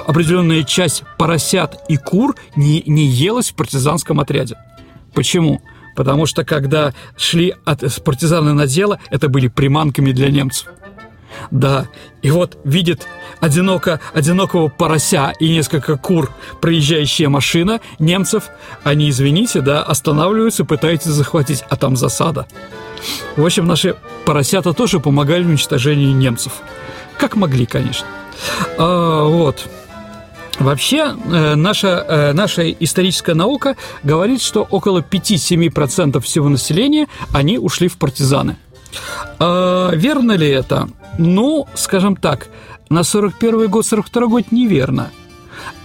определенная 0.05 0.63
часть 0.63 1.03
поросят 1.17 1.79
и 1.87 1.97
кур 1.97 2.35
не, 2.55 2.83
не 2.85 3.05
елась 3.05 3.51
в 3.51 3.55
партизанском 3.55 4.19
отряде. 4.19 4.55
Почему? 5.13 5.61
потому 5.95 6.25
что 6.25 6.43
когда 6.43 6.93
шли 7.17 7.53
от 7.65 7.83
партизаны 8.03 8.53
на 8.53 8.67
дело, 8.67 8.99
это 9.09 9.29
были 9.29 9.47
приманками 9.47 10.11
для 10.11 10.29
немцев. 10.29 10.67
Да, 11.51 11.87
и 12.21 12.31
вот 12.31 12.57
видит 12.63 13.07
одиноко, 13.39 13.99
одинокого 14.13 14.69
порося 14.69 15.33
и 15.39 15.49
несколько 15.49 15.97
кур 15.97 16.31
проезжающая 16.61 17.29
машина 17.29 17.79
немцев, 17.99 18.49
они, 18.83 19.09
извините, 19.09 19.61
да, 19.61 19.83
останавливаются, 19.83 20.65
пытаются 20.65 21.11
захватить, 21.11 21.63
а 21.69 21.75
там 21.75 21.95
засада. 21.95 22.47
В 23.35 23.45
общем, 23.45 23.65
наши 23.65 23.95
поросята 24.25 24.73
тоже 24.73 24.99
помогали 24.99 25.43
в 25.43 25.47
уничтожении 25.47 26.11
немцев. 26.11 26.53
Как 27.17 27.35
могли, 27.35 27.65
конечно. 27.65 28.07
А, 28.77 29.25
вот. 29.25 29.67
Вообще, 30.59 31.15
э, 31.25 31.55
наша, 31.55 32.05
э, 32.07 32.33
наша 32.33 32.69
историческая 32.71 33.33
наука 33.33 33.75
говорит, 34.03 34.41
что 34.41 34.67
около 34.69 35.01
5-7% 35.01 36.21
всего 36.21 36.47
населения, 36.47 37.07
они 37.33 37.57
ушли 37.57 37.87
в 37.87 37.97
партизаны. 37.97 38.57
А 39.39 39.91
верно 39.93 40.33
ли 40.33 40.47
это? 40.47 40.89
Ну, 41.17 41.67
скажем 41.75 42.15
так, 42.15 42.47
на 42.89 43.03
41 43.03 43.69
год, 43.69 43.85
42 43.85 44.27
год 44.27 44.51
неверно. 44.51 45.11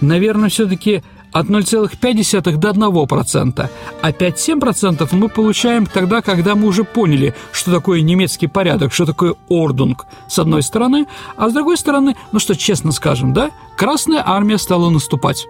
Наверное, 0.01 0.49
все-таки 0.49 1.03
от 1.31 1.47
0,5 1.47 2.57
до 2.57 2.69
1%. 2.69 3.69
А 4.01 4.11
5-7% 4.11 5.07
мы 5.11 5.29
получаем 5.29 5.85
тогда, 5.85 6.21
когда 6.21 6.55
мы 6.55 6.67
уже 6.67 6.83
поняли, 6.83 7.35
что 7.51 7.71
такое 7.71 8.01
немецкий 8.01 8.47
порядок, 8.47 8.93
что 8.93 9.05
такое 9.05 9.35
ордунг, 9.49 10.05
с 10.27 10.39
одной 10.39 10.63
стороны, 10.63 11.05
а 11.37 11.49
с 11.49 11.53
другой 11.53 11.77
стороны, 11.77 12.15
ну 12.31 12.39
что, 12.39 12.55
честно 12.55 12.91
скажем, 12.91 13.33
да, 13.33 13.51
Красная 13.77 14.23
Армия 14.25 14.57
стала 14.57 14.89
наступать. 14.89 15.45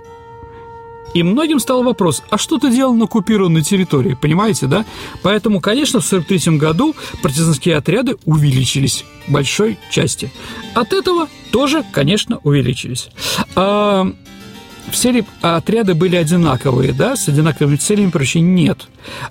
И 1.13 1.24
многим 1.24 1.60
стал 1.60 1.84
вопрос, 1.84 2.24
а 2.30 2.38
что 2.38 2.58
ты 2.58 2.72
делал 2.72 2.93
на 2.93 3.06
оккупированной 3.06 3.62
территории, 3.62 4.17
понимаете, 4.19 4.67
да? 4.67 4.86
Поэтому, 5.24 5.60
конечно, 5.60 6.00
в 6.00 6.06
1943 6.06 6.58
году 6.58 6.95
партизанские 7.22 7.78
отряды 7.78 8.17
увеличились 8.26 9.06
в 9.28 9.32
большой 9.32 9.78
части. 9.91 10.32
От 10.76 10.93
этого 10.93 11.28
тоже, 11.52 11.84
конечно, 11.91 12.39
увеличились. 12.43 13.10
А, 13.56 14.12
все 14.91 15.12
ли 15.12 15.26
отряды 15.41 15.93
были 15.95 16.15
одинаковые, 16.15 16.93
да, 16.93 17.15
с 17.15 17.28
одинаковыми 17.28 17.76
целями, 17.78 18.12
проще 18.12 18.39
нет. 18.39 18.88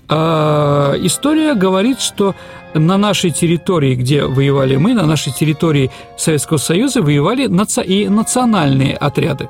А, 0.08 0.94
история 1.00 1.54
говорит, 1.54 2.00
что 2.00 2.34
на 2.74 2.98
нашей 2.98 3.30
территории, 3.30 3.94
где 3.94 4.24
воевали 4.24 4.76
мы, 4.76 4.94
на 4.94 5.06
нашей 5.06 5.32
территории 5.32 5.90
Советского 6.16 6.58
Союза 6.58 7.02
воевали 7.02 7.46
наци- 7.46 7.84
и 7.84 8.08
национальные 8.08 8.94
отряды 8.96 9.48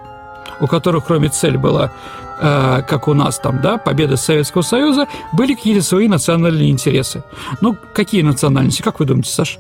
у 0.61 0.67
которых 0.67 1.07
кроме 1.07 1.29
цели 1.29 1.57
была, 1.57 1.91
э, 2.41 2.83
как 2.89 3.09
у 3.09 3.15
нас 3.15 3.39
там, 3.39 3.61
да, 3.61 3.79
победа 3.79 4.17
Советского 4.17 4.63
Союза, 4.63 5.07
были 5.33 5.55
какие-то 5.55 5.83
свои 5.83 6.09
национальные 6.09 6.71
интересы. 6.71 7.23
Ну, 7.61 7.77
какие 7.95 8.23
национальности, 8.23 8.83
как 8.83 9.01
вы 9.01 9.07
думаете, 9.07 9.31
Саша? 9.31 9.59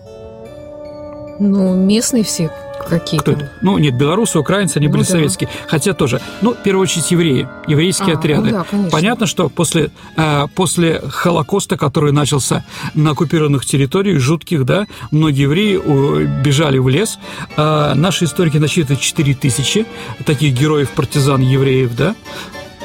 Ну, 1.39 1.75
местные 1.75 2.25
все 2.25 2.51
какие 2.89 3.21
Кто 3.21 3.33
это? 3.33 3.51
Ну, 3.61 3.77
нет, 3.79 3.95
белорусы, 3.97 4.39
украинцы, 4.39 4.79
они 4.79 4.89
были 4.89 5.01
Ну 5.01 5.07
да. 5.07 5.11
советские. 5.13 5.49
Хотя 5.67 5.93
тоже, 5.93 6.21
ну, 6.41 6.55
в 6.55 6.63
первую 6.63 6.85
очередь, 6.85 7.11
евреи, 7.11 7.47
еврейские 7.67 8.15
А, 8.15 8.19
отряды. 8.19 8.45
ну 8.47 8.51
да, 8.51 8.65
конечно. 8.65 8.91
Понятно, 8.91 9.27
что 9.27 9.49
после, 9.49 9.91
э, 10.17 10.47
после 10.55 11.01
Холокоста, 11.01 11.77
который 11.77 12.13
начался 12.13 12.65
на 12.95 13.11
оккупированных 13.11 13.67
территориях, 13.67 14.21
жутких, 14.21 14.65
да, 14.65 14.87
многие 15.11 15.43
евреи 15.43 15.77
о, 15.77 16.21
бежали 16.43 16.79
в 16.79 16.89
лес. 16.89 17.19
А 17.57 17.95
наши 17.95 18.25
историки 18.25 18.57
насчитывают 18.57 19.01
4 19.01 19.35
тысячи 19.35 19.87
таких 20.25 20.55
героев-партизан 20.55 21.41
евреев, 21.43 21.95
да. 21.95 22.15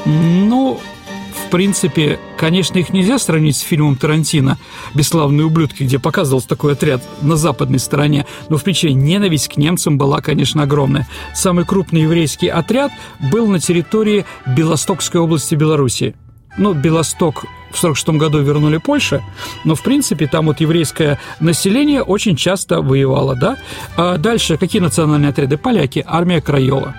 Ну, 0.05 0.81
принципе, 1.53 2.19
конечно, 2.35 2.79
их 2.79 2.89
нельзя 2.89 3.19
сравнить 3.19 3.57
с 3.57 3.59
фильмом 3.59 3.95
Тарантино 3.95 4.57
«Бесславные 4.95 5.45
ублюдки», 5.45 5.83
где 5.83 5.99
показывался 5.99 6.47
такой 6.47 6.73
отряд 6.73 7.03
на 7.21 7.35
западной 7.35 7.77
стороне, 7.77 8.25
но 8.49 8.57
в 8.57 8.63
принципе 8.63 8.91
ненависть 8.91 9.49
к 9.49 9.57
немцам 9.57 9.99
была, 9.99 10.19
конечно, 10.19 10.63
огромная. 10.63 11.07
Самый 11.35 11.63
крупный 11.63 12.01
еврейский 12.01 12.47
отряд 12.47 12.91
был 13.31 13.45
на 13.45 13.59
территории 13.59 14.25
Белостокской 14.47 15.21
области 15.21 15.53
Белоруссии. 15.53 16.15
Ну, 16.57 16.73
Белосток 16.73 17.45
в 17.71 17.77
46 17.77 18.17
году 18.17 18.41
вернули 18.41 18.77
Польше, 18.77 19.21
но, 19.63 19.75
в 19.75 19.83
принципе, 19.83 20.25
там 20.25 20.47
вот 20.47 20.59
еврейское 20.59 21.19
население 21.39 22.01
очень 22.01 22.35
часто 22.35 22.81
воевало, 22.81 23.35
да. 23.35 23.57
А 23.95 24.17
дальше 24.17 24.57
какие 24.57 24.81
национальные 24.81 25.29
отряды? 25.29 25.59
Поляки, 25.59 26.03
армия 26.07 26.41
Краева. 26.41 26.95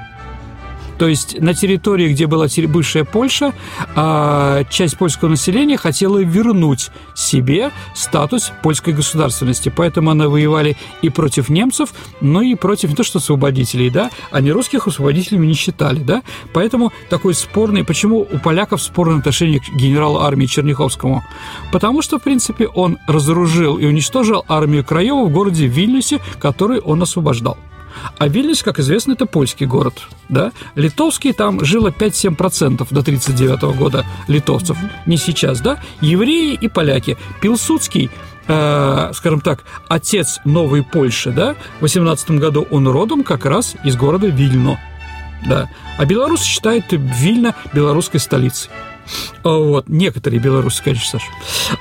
То 0.99 1.09
есть 1.09 1.41
на 1.41 1.55
территории, 1.55 2.13
где 2.13 2.27
была 2.27 2.47
бывшая 2.67 3.05
Польша, 3.05 3.53
а, 3.97 4.65
часть 4.71 4.97
польского 4.97 5.29
населения 5.29 5.77
хотела 5.77 6.19
вернуть 6.19 6.91
себе 7.15 7.71
статус 7.95 8.53
польской 8.63 8.93
государственности. 8.93 9.73
Поэтому 9.75 10.11
она 10.11 10.29
воевали 10.29 10.77
и 11.03 11.09
против 11.09 11.49
немцев, 11.49 11.91
но 12.21 12.43
и 12.43 12.55
против 12.55 12.91
не 12.91 12.97
то 12.97 13.03
что 13.03 13.19
освободителей, 13.19 13.91
да, 13.91 14.11
они 14.31 14.53
русских 14.53 14.87
освободителями 14.87 15.47
не 15.47 15.55
считали, 15.55 16.01
да. 16.01 16.23
Поэтому 16.53 16.93
такой 17.11 17.35
спорный... 17.35 17.85
Почему 17.85 18.21
у 18.21 18.39
поляков 18.39 18.83
спорное 18.83 19.19
отношение 19.19 19.61
к 19.61 19.69
генералу 19.75 20.21
армии 20.21 20.47
Черняховскому? 20.47 21.25
Потому 21.73 22.03
что, 22.03 22.19
в 22.19 22.23
принципе, 22.23 22.67
он 22.69 22.99
разоружил 23.07 23.79
и 23.79 23.87
уничтожил 23.87 24.45
армию 24.49 24.85
Краева 24.85 25.25
в 25.25 25.31
городе 25.31 25.67
Вильнюсе, 25.67 26.21
который 26.41 26.81
он 26.81 27.03
освобождал. 27.03 27.59
А 28.19 28.29
Вильнюс, 28.29 28.63
как 28.63 28.79
известно, 28.79 29.13
это 29.13 29.27
польский 29.27 29.67
город. 29.67 30.03
Да? 30.29 30.53
Литовский 30.75 31.33
там 31.33 31.65
жило 31.65 31.89
5-7% 31.89 32.79
до 32.91 33.01
1939 33.01 33.77
года 33.77 34.05
литовцев. 34.29 34.77
Не 35.07 35.17
сейчас, 35.17 35.61
да? 35.61 35.81
Евреи 36.01 36.55
и 36.55 36.69
поляки. 36.69 37.17
Пилсудский 37.41 38.11
э, 38.47 39.11
скажем 39.15 39.41
так, 39.41 39.65
отец 39.89 40.41
новой 40.45 40.83
Польши, 40.83 41.31
да, 41.31 41.55
в 41.79 41.83
18 41.83 42.33
году 42.33 42.67
он 42.71 42.87
родом 42.89 43.25
как 43.25 43.47
раз 43.47 43.75
из 43.85 43.97
города 43.97 44.27
Вильно, 44.27 44.79
да. 45.47 45.69
А 45.97 46.05
белорусы 46.05 46.45
считают 46.45 46.87
Вильно 46.91 47.55
белорусской 47.73 48.21
столицей. 48.21 48.71
Вот, 49.43 49.89
некоторые 49.89 50.41
белорусы, 50.41 50.83
конечно, 50.83 51.19
Саша. 51.19 51.31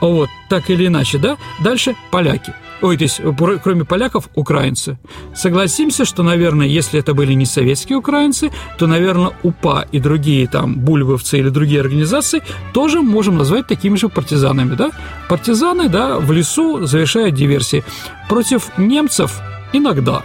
Вот, 0.02 0.30
так 0.50 0.70
или 0.70 0.88
иначе, 0.88 1.18
да. 1.18 1.38
Дальше 1.64 1.96
поляки. 2.12 2.54
Ой, 2.82 2.98
то 2.98 3.04
есть, 3.04 3.22
кроме 3.64 3.86
поляков, 3.86 4.28
украинцы. 4.36 4.98
Согласимся, 5.34 6.04
что, 6.04 6.22
наверное, 6.22 6.68
если 6.68 7.00
это 7.00 7.14
были 7.14 7.32
не 7.32 7.46
советские 7.46 7.98
украинцы, 7.98 8.52
то, 8.78 8.88
наверное, 8.88 9.32
УПА 9.42 9.88
и 9.94 10.00
другие 10.00 10.48
там 10.48 10.76
бульвовцы 10.76 11.40
или 11.40 11.48
другие 11.48 11.80
организации 11.80 12.44
тоже 12.74 13.02
можем 13.02 13.38
назвать 13.38 13.68
такими 13.68 13.96
же 13.96 14.10
партизанами, 14.10 14.76
да? 14.76 14.92
Партизаны, 15.30 15.88
да, 15.88 16.20
в 16.20 16.30
лесу 16.34 16.86
завершают 16.86 17.36
диверсии. 17.36 17.86
Против 18.28 18.78
немцев 18.78 19.40
иногда. 19.72 20.24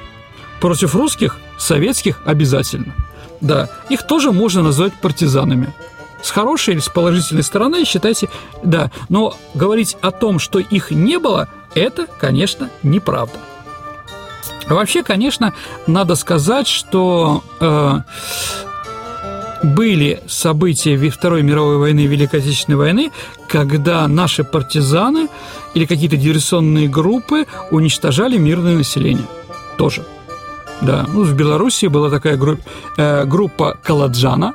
Против 0.60 0.96
русских, 0.96 1.38
советских 1.58 2.20
обязательно. 2.24 2.92
Да, 3.40 3.70
их 3.88 4.04
тоже 4.04 4.32
можно 4.32 4.62
назвать 4.62 4.94
партизанами. 4.94 5.72
С 6.22 6.30
хорошей 6.30 6.74
или 6.74 6.80
с 6.80 6.88
положительной 6.88 7.42
стороны, 7.42 7.84
считайте, 7.84 8.28
да. 8.62 8.90
Но 9.08 9.36
говорить 9.54 9.96
о 10.00 10.10
том, 10.10 10.38
что 10.38 10.58
их 10.58 10.90
не 10.90 11.18
было, 11.18 11.48
это, 11.74 12.06
конечно, 12.06 12.70
неправда. 12.82 13.38
Вообще, 14.68 15.02
конечно, 15.02 15.54
надо 15.86 16.14
сказать, 16.14 16.66
что 16.66 17.42
э, 17.60 18.00
были 19.62 20.20
события 20.26 20.96
Второй 21.10 21.42
мировой 21.42 21.78
войны 21.78 22.00
Великой 22.06 22.40
Отечественной 22.40 22.76
войны, 22.76 23.12
когда 23.48 24.06
наши 24.06 24.44
партизаны 24.44 25.28
или 25.74 25.86
какие-то 25.86 26.16
диверсионные 26.16 26.88
группы 26.88 27.46
уничтожали 27.70 28.36
мирное 28.36 28.76
население. 28.76 29.26
Тоже. 29.78 30.04
Да, 30.80 31.06
ну, 31.12 31.24
в 31.24 31.34
Беларуси 31.34 31.86
была 31.86 32.08
такая 32.10 32.36
групп- 32.36 32.62
э, 32.96 33.24
группа 33.24 33.76
Каладжана. 33.82 34.54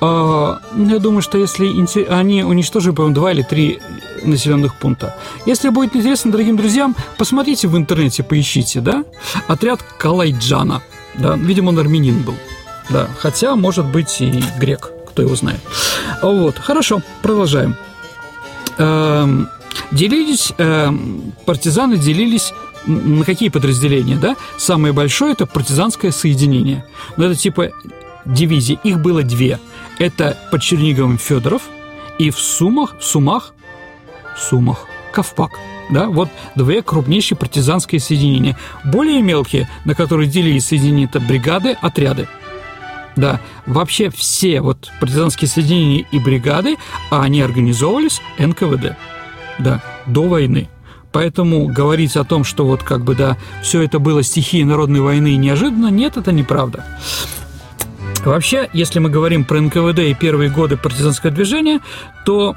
Э, 0.00 0.56
я 0.76 0.98
думаю, 0.98 1.22
что 1.22 1.38
если 1.38 1.66
они 2.08 2.42
уничтожили, 2.42 2.92
по-моему, 2.92 3.14
два 3.14 3.32
или 3.32 3.42
три 3.42 3.78
населенных 4.24 4.74
пункта. 4.74 5.16
Если 5.46 5.68
будет 5.68 5.94
интересно, 5.96 6.32
дорогим 6.32 6.56
друзьям, 6.56 6.96
посмотрите 7.16 7.68
в 7.68 7.76
интернете, 7.76 8.22
поищите, 8.22 8.80
да? 8.80 9.04
Отряд 9.48 9.82
Калайджана. 9.98 10.82
Да, 11.14 11.36
видимо, 11.36 11.70
он 11.70 11.78
армянин 11.78 12.22
был. 12.22 12.34
Да, 12.90 13.08
хотя, 13.18 13.54
может 13.54 13.86
быть, 13.86 14.20
и 14.20 14.42
грек, 14.58 14.90
кто 15.08 15.22
его 15.22 15.36
знает. 15.36 15.60
Вот, 16.22 16.58
хорошо, 16.58 17.02
продолжаем. 17.22 17.76
Эм, 18.78 19.48
делились, 19.92 20.52
эм, 20.58 21.32
партизаны 21.44 21.96
делились 21.96 22.52
на 22.86 23.24
какие 23.24 23.48
подразделения, 23.48 24.16
да? 24.16 24.36
Самое 24.58 24.92
большое– 24.92 25.32
это 25.34 25.46
партизанское 25.46 26.10
соединение. 26.10 26.84
Ну, 27.16 27.24
это 27.24 27.34
типа 27.34 27.70
дивизии. 28.24 28.78
Их 28.84 29.00
было 29.00 29.22
две. 29.22 29.58
Это 29.98 30.36
под 30.50 30.62
Черниговым 30.62 31.18
Федоров 31.18 31.62
и 32.18 32.30
в 32.30 32.38
Сумах, 32.38 32.96
Сумах, 33.00 33.54
Сумах, 34.36 34.86
Ковпак. 35.12 35.52
Да, 35.90 36.06
вот 36.06 36.30
две 36.54 36.82
крупнейшие 36.82 37.36
партизанские 37.36 38.00
соединения. 38.00 38.56
Более 38.84 39.20
мелкие, 39.20 39.68
на 39.84 39.94
которые 39.94 40.28
делились 40.28 40.66
соединения, 40.66 41.06
это 41.06 41.20
бригады, 41.20 41.76
отряды. 41.80 42.28
Да, 43.16 43.40
вообще 43.66 44.08
все 44.10 44.62
вот 44.62 44.90
партизанские 45.00 45.48
соединения 45.48 46.06
и 46.12 46.18
бригады, 46.18 46.76
а 47.10 47.22
они 47.22 47.42
организовывались 47.42 48.22
НКВД, 48.38 48.96
да, 49.58 49.82
до 50.06 50.28
войны. 50.28 50.70
Поэтому 51.12 51.66
говорить 51.66 52.16
о 52.16 52.24
том, 52.24 52.42
что 52.42 52.66
вот 52.66 52.82
как 52.82 53.04
бы, 53.04 53.14
да, 53.14 53.36
все 53.62 53.82
это 53.82 53.98
было 53.98 54.22
стихией 54.22 54.64
народной 54.64 55.00
войны 55.00 55.36
неожиданно, 55.36 55.88
нет, 55.88 56.16
это 56.16 56.32
неправда. 56.32 56.84
Вообще, 58.24 58.70
если 58.72 58.98
мы 58.98 59.10
говорим 59.10 59.44
про 59.44 59.60
НКВД 59.60 59.98
и 60.00 60.14
первые 60.14 60.48
годы 60.48 60.76
партизанского 60.76 61.32
движения, 61.32 61.80
то, 62.24 62.54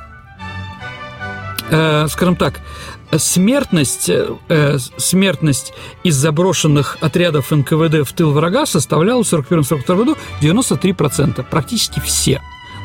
э, 1.70 2.08
скажем 2.08 2.36
так, 2.36 2.62
смертность, 3.18 4.10
э, 4.10 4.78
смертность 4.98 5.74
из 6.04 6.16
заброшенных 6.16 6.98
отрядов 7.02 7.52
НКВД 7.52 8.08
в 8.08 8.14
тыл 8.14 8.32
врага 8.32 8.66
составляла 8.66 9.24
в 9.24 9.28
1941-1942 9.28 9.96
году 9.96 10.18
93%, 10.42 11.46
практически 11.50 12.00
все. 12.00 12.42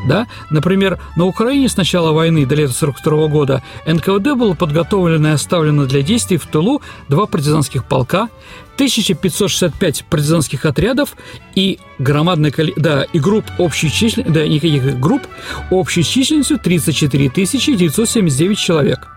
Да? 0.09 0.27
Например, 0.51 0.99
на 1.17 1.27
Украине 1.27 1.69
с 1.69 1.77
начала 1.77 2.13
войны 2.13 2.47
до 2.47 2.55
лета 2.55 2.73
42 2.73 3.29
года 3.29 3.63
НКВД 3.87 4.35
было 4.35 4.55
подготовлено 4.55 5.29
и 5.29 5.33
оставлено 5.33 5.87
для 5.87 6.03
действий 6.03 6.39
в 6.39 6.47
тылу 6.47 6.81
два 7.09 7.27
партизанских 7.27 7.85
полка, 7.85 8.29
1565 8.77 10.05
партизанских 10.07 10.65
отрядов 10.65 11.17
и 11.55 11.79
громадное 11.99 12.53
да, 12.77 13.03
и 13.03 13.19
групп 13.19 13.45
общей 13.59 13.91
численностью, 13.91 14.33
да, 14.33 14.49
никаких 14.49 14.99
групп, 14.99 15.23
общей 15.71 16.03
численностью 16.03 16.59
34 16.59 17.29
979 17.29 18.59
человек. 18.59 19.09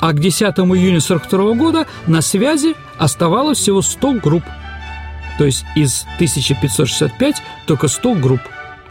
А 0.00 0.12
к 0.12 0.20
10 0.20 0.42
июня 0.42 1.00
42 1.00 1.54
года 1.54 1.86
на 2.06 2.20
связи 2.20 2.74
оставалось 2.98 3.58
всего 3.58 3.80
100 3.82 4.12
групп. 4.14 4.44
То 5.38 5.44
есть 5.44 5.64
из 5.76 6.04
1565 6.16 7.42
только 7.66 7.88
100 7.88 8.14
групп. 8.14 8.40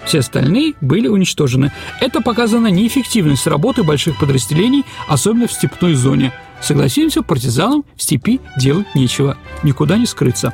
Все 0.06 0.20
остальные 0.20 0.76
были 0.82 1.08
уничтожены. 1.08 1.72
Это 2.00 2.22
показано 2.22 2.68
неэффективность 2.68 3.48
работы 3.48 3.84
больших 3.84 4.18
подразделений, 4.20 4.86
особенно 5.08 5.48
в 5.48 5.52
степной 5.52 5.96
зоне. 5.96 6.32
Согласимся, 6.62 7.22
партизанам 7.22 7.86
в 7.96 8.02
степи 8.02 8.40
делать 8.58 8.88
нечего, 8.96 9.38
никуда 9.62 9.98
не 9.98 10.06
скрыться. 10.08 10.54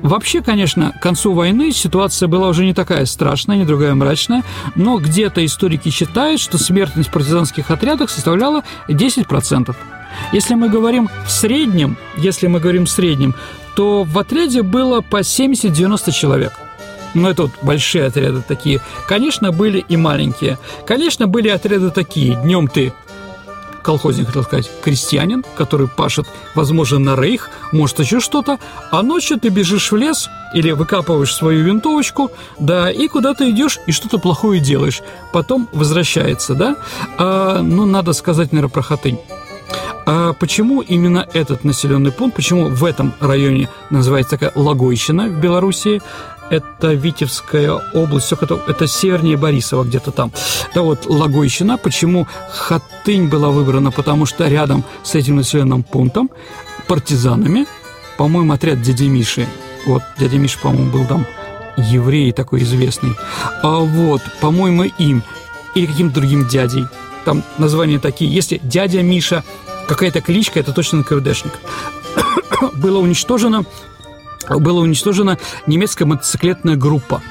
Вообще, 0.00 0.40
конечно, 0.40 0.92
к 0.92 1.02
концу 1.02 1.32
войны 1.32 1.72
ситуация 1.72 2.26
была 2.26 2.48
уже 2.48 2.64
не 2.64 2.72
такая 2.72 3.04
страшная, 3.04 3.58
не 3.58 3.64
другая 3.64 3.94
мрачная, 3.94 4.44
но 4.76 4.98
где-то 4.98 5.44
историки 5.44 5.90
считают, 5.90 6.40
что 6.40 6.56
смертность 6.56 7.10
в 7.10 7.12
партизанских 7.12 7.70
отрядах 7.70 8.08
составляла 8.08 8.62
10%. 8.88 9.76
Если 10.32 10.54
мы 10.54 10.70
говорим 10.70 11.10
в 11.26 11.30
среднем, 11.30 11.98
если 12.16 12.46
мы 12.46 12.58
говорим 12.58 12.86
в 12.86 12.90
среднем, 12.90 13.34
то 13.74 14.04
в 14.04 14.18
отряде 14.18 14.62
было 14.62 15.02
по 15.02 15.20
70-90 15.20 16.12
человек. 16.12 16.52
Но 17.16 17.30
это 17.30 17.44
вот 17.44 17.52
большие 17.62 18.04
отряды 18.04 18.42
такие. 18.46 18.80
Конечно, 19.08 19.50
были 19.50 19.84
и 19.88 19.96
маленькие. 19.96 20.58
Конечно, 20.86 21.26
были 21.26 21.48
отряды 21.48 21.90
такие. 21.90 22.36
Днем 22.36 22.68
ты 22.68 22.92
колхозник, 23.82 24.26
хотел 24.26 24.42
сказать, 24.42 24.68
крестьянин, 24.82 25.44
который 25.54 25.86
пашет, 25.86 26.26
возможно, 26.56 26.98
на 26.98 27.14
рейх, 27.14 27.50
может, 27.70 28.00
еще 28.00 28.18
что-то, 28.18 28.58
а 28.90 29.00
ночью 29.02 29.38
ты 29.38 29.48
бежишь 29.48 29.92
в 29.92 29.96
лес 29.96 30.28
или 30.54 30.72
выкапываешь 30.72 31.32
свою 31.32 31.64
винтовочку, 31.64 32.32
да, 32.58 32.90
и 32.90 33.06
куда-то 33.06 33.48
идешь 33.48 33.78
и 33.86 33.92
что-то 33.92 34.18
плохое 34.18 34.60
делаешь, 34.60 35.02
потом 35.32 35.68
возвращается, 35.72 36.54
да, 36.54 36.76
а, 37.16 37.62
ну, 37.62 37.86
надо 37.86 38.12
сказать, 38.12 38.50
наверное, 38.50 38.72
про 38.72 38.82
Хатынь. 38.82 39.20
А 40.06 40.34
почему 40.34 40.82
именно 40.82 41.26
этот 41.32 41.64
населенный 41.64 42.12
пункт, 42.12 42.36
почему 42.36 42.68
в 42.68 42.84
этом 42.84 43.12
районе 43.18 43.68
называется 43.90 44.32
такая 44.32 44.52
Логойщина 44.54 45.26
в 45.28 45.40
Белоруссии? 45.40 46.00
Это 46.50 46.92
Витебская 46.92 47.72
область, 47.94 48.26
все 48.26 48.36
это, 48.40 48.60
это 48.66 48.86
севернее 48.86 49.36
Борисова 49.36 49.84
где-то 49.84 50.10
там. 50.10 50.32
Да 50.74 50.82
вот 50.82 51.06
Логойщина. 51.06 51.78
Почему 51.78 52.26
Хатынь 52.52 53.28
была 53.28 53.50
выбрана? 53.50 53.90
Потому 53.90 54.26
что 54.26 54.48
рядом 54.48 54.84
с 55.02 55.14
этим 55.14 55.36
населенным 55.36 55.82
пунктом 55.82 56.30
партизанами, 56.86 57.66
по-моему, 58.16 58.52
отряд 58.52 58.80
дяди 58.82 59.08
Миши, 59.08 59.46
вот 59.86 60.02
дядя 60.18 60.38
Миша, 60.38 60.58
по-моему, 60.58 60.90
был 60.90 61.06
там 61.06 61.26
еврей 61.76 62.32
такой 62.32 62.62
известный, 62.62 63.12
а 63.62 63.78
вот, 63.78 64.22
по-моему, 64.40 64.84
им 64.84 65.22
или 65.74 65.86
каким-то 65.86 66.20
другим 66.20 66.48
дядей, 66.48 66.86
там 67.24 67.42
названия 67.58 67.98
такие, 67.98 68.32
если 68.32 68.58
дядя 68.62 69.02
Миша 69.02 69.44
какая-то 69.88 70.20
кличка, 70.22 70.60
это 70.60 70.72
точно 70.72 71.00
НКВДшник. 71.00 71.52
Было 72.74 72.98
уничтожено 72.98 73.64
была 74.48 74.80
уничтожена 74.80 75.38
немецкая 75.66 76.04
мотоциклетная 76.04 76.76
группа. 76.76 77.22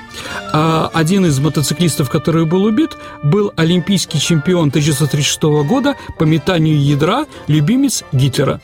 А 0.53 0.89
один 0.93 1.25
из 1.25 1.39
мотоциклистов, 1.39 2.09
который 2.09 2.45
был 2.45 2.63
убит, 2.63 2.97
был 3.23 3.51
олимпийский 3.55 4.19
чемпион 4.19 4.69
1936 4.69 5.43
года 5.67 5.95
по 6.17 6.23
метанию 6.23 6.81
ядра, 6.81 7.25
любимец 7.47 8.03
Гитлера. 8.11 8.61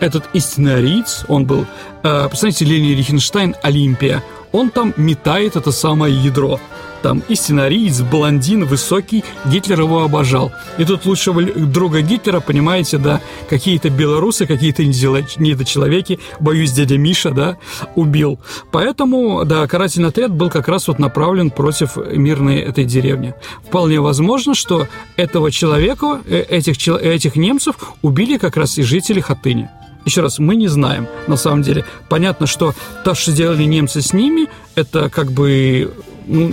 Этот 0.00 0.24
истинный 0.32 0.76
ариец, 0.76 1.24
он 1.28 1.44
был, 1.44 1.66
а, 2.02 2.28
представляете, 2.28 2.64
Лени 2.64 2.92
Рихенштайн, 2.92 3.56
Олимпия, 3.62 4.22
он 4.52 4.70
там 4.70 4.94
метает 4.96 5.56
это 5.56 5.72
самое 5.72 6.14
ядро– 6.14 6.60
там 7.02 7.22
и 7.28 7.34
сценарист, 7.34 8.02
блондин, 8.02 8.64
высокий, 8.64 9.24
Гитлер 9.46 9.80
его 9.80 10.02
обожал. 10.02 10.52
И 10.78 10.84
тут 10.84 11.06
лучшего 11.06 11.42
друга 11.42 12.02
Гитлера, 12.02 12.40
понимаете, 12.40 12.98
да, 12.98 13.20
какие-то 13.48 13.90
белорусы, 13.90 14.46
какие-то 14.46 14.84
недочеловеки, 14.84 16.18
боюсь, 16.40 16.72
дядя 16.72 16.98
Миша, 16.98 17.30
да, 17.30 17.56
убил. 17.94 18.38
Поэтому, 18.70 19.44
да, 19.44 19.66
карательный 19.66 20.08
отряд 20.08 20.32
был 20.32 20.50
как 20.50 20.68
раз 20.68 20.88
вот 20.88 20.98
направлен 20.98 21.50
против 21.50 21.96
мирной 21.96 22.58
этой 22.58 22.84
деревни. 22.84 23.34
Вполне 23.66 24.00
возможно, 24.00 24.54
что 24.54 24.86
этого 25.16 25.50
человека, 25.50 26.20
э, 26.26 26.40
этих, 26.48 26.76
этих 26.88 27.36
немцев 27.36 27.76
убили 28.02 28.38
как 28.38 28.56
раз 28.56 28.78
и 28.78 28.82
жители 28.82 29.20
Хатыни. 29.20 29.68
Еще 30.04 30.22
раз, 30.22 30.38
мы 30.38 30.56
не 30.56 30.68
знаем, 30.68 31.06
на 31.26 31.36
самом 31.36 31.62
деле. 31.62 31.84
Понятно, 32.08 32.46
что 32.46 32.74
то, 33.04 33.14
что 33.14 33.30
сделали 33.30 33.64
немцы 33.64 34.00
с 34.00 34.12
ними, 34.12 34.48
это 34.74 35.10
как 35.10 35.32
бы 35.32 35.92
ну, 36.26 36.52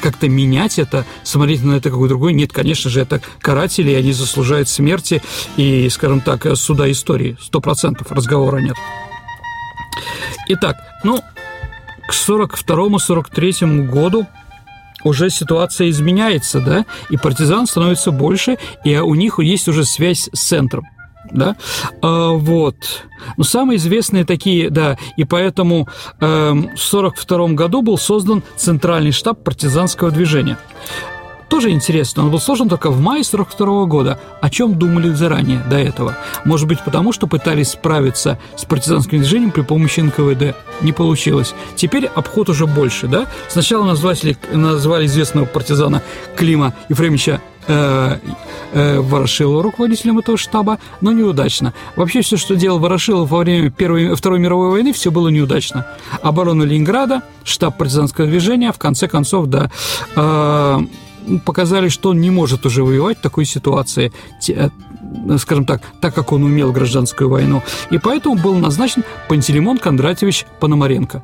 как-то 0.00 0.28
менять 0.28 0.78
это, 0.78 1.04
смотреть 1.22 1.62
на 1.62 1.74
это 1.74 1.90
какой 1.90 2.08
другой. 2.08 2.32
Нет, 2.32 2.52
конечно 2.52 2.90
же, 2.90 3.00
это 3.00 3.20
каратели, 3.40 3.90
и 3.90 3.94
они 3.94 4.12
заслуживают 4.12 4.68
смерти 4.68 5.22
и, 5.56 5.88
скажем 5.88 6.20
так, 6.20 6.46
суда 6.56 6.90
истории. 6.90 7.36
Сто 7.40 7.60
процентов 7.60 8.12
разговора 8.12 8.58
нет. 8.58 8.76
Итак, 10.48 10.76
ну, 11.04 11.22
к 12.06 12.12
42-43 12.12 13.86
году 13.86 14.26
уже 15.04 15.30
ситуация 15.30 15.90
изменяется, 15.90 16.60
да, 16.60 16.84
и 17.10 17.16
партизан 17.16 17.66
становится 17.66 18.10
больше, 18.10 18.58
и 18.84 18.96
у 18.96 19.14
них 19.14 19.38
есть 19.38 19.68
уже 19.68 19.84
связь 19.84 20.28
с 20.32 20.40
центром 20.40 20.84
да, 21.36 21.56
а, 22.02 22.30
вот. 22.32 22.76
Но 23.36 23.44
самые 23.44 23.76
известные 23.78 24.24
такие, 24.24 24.70
да, 24.70 24.96
и 25.16 25.24
поэтому 25.24 25.88
э, 26.20 26.26
в 26.26 26.92
1942 26.94 27.48
году 27.48 27.82
был 27.82 27.98
создан 27.98 28.42
Центральный 28.56 29.12
штаб 29.12 29.42
партизанского 29.42 30.10
движения. 30.10 30.58
Тоже 31.48 31.70
интересно, 31.70 32.24
он 32.24 32.30
был 32.30 32.40
создан 32.40 32.68
только 32.68 32.90
в 32.90 33.00
мае 33.00 33.22
42 33.22 33.84
года. 33.84 34.18
О 34.40 34.50
чем 34.50 34.76
думали 34.76 35.10
заранее 35.10 35.62
до 35.70 35.78
этого? 35.78 36.16
Может 36.44 36.66
быть, 36.66 36.80
потому 36.84 37.12
что 37.12 37.28
пытались 37.28 37.70
справиться 37.70 38.38
с 38.56 38.64
партизанским 38.64 39.18
движением 39.18 39.52
при 39.52 39.62
помощи 39.62 40.00
НКВД. 40.00 40.56
Не 40.80 40.92
получилось. 40.92 41.54
Теперь 41.76 42.06
обход 42.06 42.48
уже 42.48 42.66
больше, 42.66 43.06
да? 43.06 43.26
Сначала 43.48 43.84
назвали, 43.84 44.36
назвали 44.52 45.06
известного 45.06 45.44
партизана 45.44 46.02
Клима 46.36 46.74
Ефремовича 46.88 47.40
э, 47.66 48.18
э, 48.72 49.00
Ворошилова 49.00 49.62
руководителем 49.62 50.18
этого 50.18 50.36
штаба, 50.36 50.78
но 51.00 51.12
неудачно. 51.12 51.74
Вообще 51.96 52.22
все, 52.22 52.36
что 52.36 52.56
делал 52.56 52.78
Ворошилов 52.78 53.30
во 53.30 53.38
время 53.38 53.70
Первой, 53.70 54.14
Второй 54.14 54.38
мировой 54.38 54.70
войны, 54.70 54.92
все 54.92 55.10
было 55.10 55.28
неудачно. 55.28 55.86
Оборона 56.22 56.62
Ленинграда, 56.62 57.22
штаб 57.44 57.76
партизанского 57.76 58.26
движения, 58.26 58.72
в 58.72 58.78
конце 58.78 59.08
концов, 59.08 59.46
да, 59.46 59.70
э, 60.14 60.80
показали, 61.44 61.88
что 61.88 62.10
он 62.10 62.20
не 62.20 62.30
может 62.30 62.66
уже 62.66 62.84
воевать 62.84 63.18
в 63.18 63.22
такой 63.22 63.44
ситуации, 63.44 64.12
э, 64.48 64.68
скажем 65.38 65.64
так, 65.64 65.82
так 66.00 66.14
как 66.14 66.32
он 66.32 66.44
умел 66.44 66.72
гражданскую 66.72 67.30
войну. 67.30 67.62
И 67.90 67.98
поэтому 67.98 68.36
был 68.36 68.54
назначен 68.54 69.04
Пантелеймон 69.28 69.78
Кондратьевич 69.78 70.46
Пономаренко. 70.60 71.22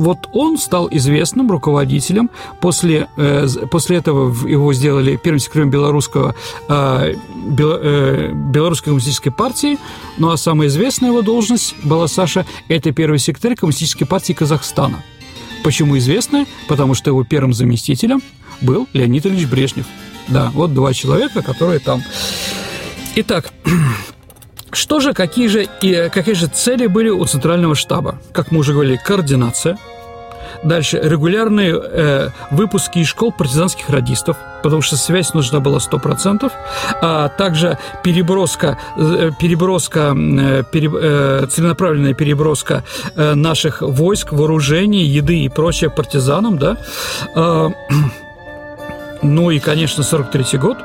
Вот 0.00 0.30
он 0.32 0.56
стал 0.56 0.88
известным 0.90 1.50
руководителем. 1.50 2.30
После, 2.58 3.08
э, 3.18 3.46
после 3.70 3.98
этого 3.98 4.34
его 4.48 4.72
сделали 4.72 5.16
первым 5.16 5.38
секретарем 5.40 5.68
белорусского, 5.68 6.34
э, 6.70 7.14
бел, 7.44 7.78
э, 7.78 8.32
белорусской 8.32 8.92
коммунистической 8.92 9.30
партии. 9.30 9.76
Ну 10.16 10.30
а 10.30 10.38
самая 10.38 10.68
известная 10.68 11.10
его 11.10 11.20
должность 11.20 11.74
была, 11.84 12.08
Саша, 12.08 12.46
это 12.68 12.92
первый 12.92 13.18
секретарь 13.18 13.56
коммунистической 13.56 14.06
партии 14.06 14.32
Казахстана. 14.32 15.04
Почему 15.64 15.98
известная? 15.98 16.46
Потому 16.66 16.94
что 16.94 17.10
его 17.10 17.22
первым 17.22 17.52
заместителем 17.52 18.22
был 18.62 18.88
Леонид 18.94 19.26
Ильич 19.26 19.46
Брежнев. 19.46 19.84
Да, 20.28 20.50
вот 20.54 20.72
два 20.72 20.94
человека, 20.94 21.42
которые 21.42 21.78
там. 21.78 22.02
Итак, 23.16 23.52
что 24.72 25.00
же, 25.00 25.12
какие 25.12 25.48
же, 25.48 25.68
и, 25.82 26.08
какие 26.10 26.34
же 26.34 26.46
цели 26.46 26.86
были 26.86 27.10
у 27.10 27.22
Центрального 27.26 27.74
штаба? 27.74 28.18
Как 28.32 28.50
мы 28.50 28.60
уже 28.60 28.72
говорили, 28.72 28.96
координация– 28.96 29.76
Дальше. 30.62 31.00
Регулярные 31.02 31.74
э, 31.74 32.28
выпуски 32.50 32.98
из 32.98 33.08
школ 33.08 33.32
партизанских 33.32 33.88
радистов, 33.88 34.36
потому 34.62 34.82
что 34.82 34.96
связь 34.96 35.32
нужна 35.32 35.60
была 35.60 35.78
100%, 35.78 36.52
а 37.00 37.28
также 37.28 37.78
переброска, 38.02 38.78
э, 38.96 39.30
переброска 39.40 40.14
э, 40.14 40.62
пере, 40.70 40.90
э, 40.92 41.46
целенаправленная 41.50 42.12
переброска 42.12 42.84
э, 43.16 43.34
наших 43.34 43.80
войск, 43.80 44.32
вооружений, 44.32 45.04
еды 45.04 45.40
и 45.40 45.48
прочее 45.48 45.88
партизанам, 45.88 46.58
да. 46.58 46.76
Э, 47.34 47.70
ну 49.22 49.50
и, 49.50 49.60
конечно, 49.60 50.02
43 50.02 50.58
год, 50.58 50.76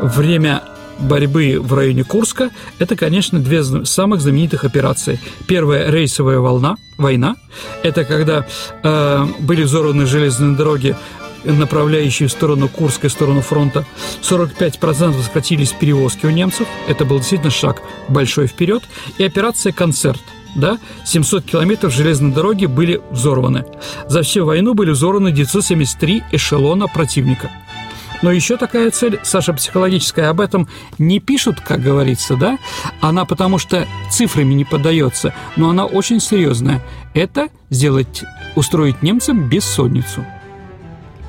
время 0.00 0.62
борьбы 1.00 1.58
в 1.60 1.72
районе 1.74 2.04
Курска– 2.04 2.50
это, 2.78 2.96
конечно, 2.96 3.38
две 3.38 3.62
самых 3.62 4.20
знаменитых 4.20 4.64
операции. 4.64 5.20
Первая– 5.46 5.90
рейсовая 5.92 6.38
волна, 6.38 6.76
война. 6.98 7.36
Это 7.82 8.04
когда 8.04 8.46
э, 8.82 9.26
были 9.40 9.62
взорваны 9.62 10.06
железные 10.06 10.56
дороги 10.56 10.96
направляющие 11.44 12.28
в 12.28 12.32
сторону 12.32 12.68
Курской, 12.68 13.08
в 13.08 13.12
сторону 13.12 13.40
фронта. 13.40 13.86
45% 14.22 15.22
сократились 15.22 15.72
перевозки 15.72 16.26
у 16.26 16.30
немцев. 16.30 16.68
Это 16.86 17.04
был 17.04 17.18
действительно 17.18 17.50
шаг 17.50 17.82
большой 18.08 18.46
вперед. 18.46 18.82
И 19.18 19.24
операция 19.24 19.72
«Концерт» 19.72 20.20
да, 20.56 20.78
700 21.04 21.44
километров 21.44 21.94
железной 21.94 22.32
дороги 22.32 22.66
были 22.66 23.00
взорваны. 23.10 23.64
За 24.08 24.22
всю 24.22 24.44
войну 24.44 24.74
были 24.74 24.90
взорваны 24.90 25.32
973 25.32 26.24
эшелона 26.32 26.88
противника. 26.88 27.50
Но 28.22 28.30
еще 28.30 28.56
такая 28.56 28.90
цель, 28.90 29.18
Саша, 29.22 29.52
психологическая, 29.52 30.28
об 30.28 30.40
этом 30.40 30.68
не 30.98 31.20
пишут, 31.20 31.60
как 31.60 31.80
говорится, 31.80 32.36
да? 32.36 32.58
Она 33.00 33.24
потому 33.24 33.58
что 33.58 33.86
цифрами 34.10 34.54
не 34.54 34.64
поддается, 34.64 35.34
но 35.56 35.70
она 35.70 35.86
очень 35.86 36.20
серьезная. 36.20 36.82
Это 37.14 37.48
сделать, 37.70 38.24
устроить 38.56 39.02
немцам 39.02 39.48
бессонницу. 39.48 40.24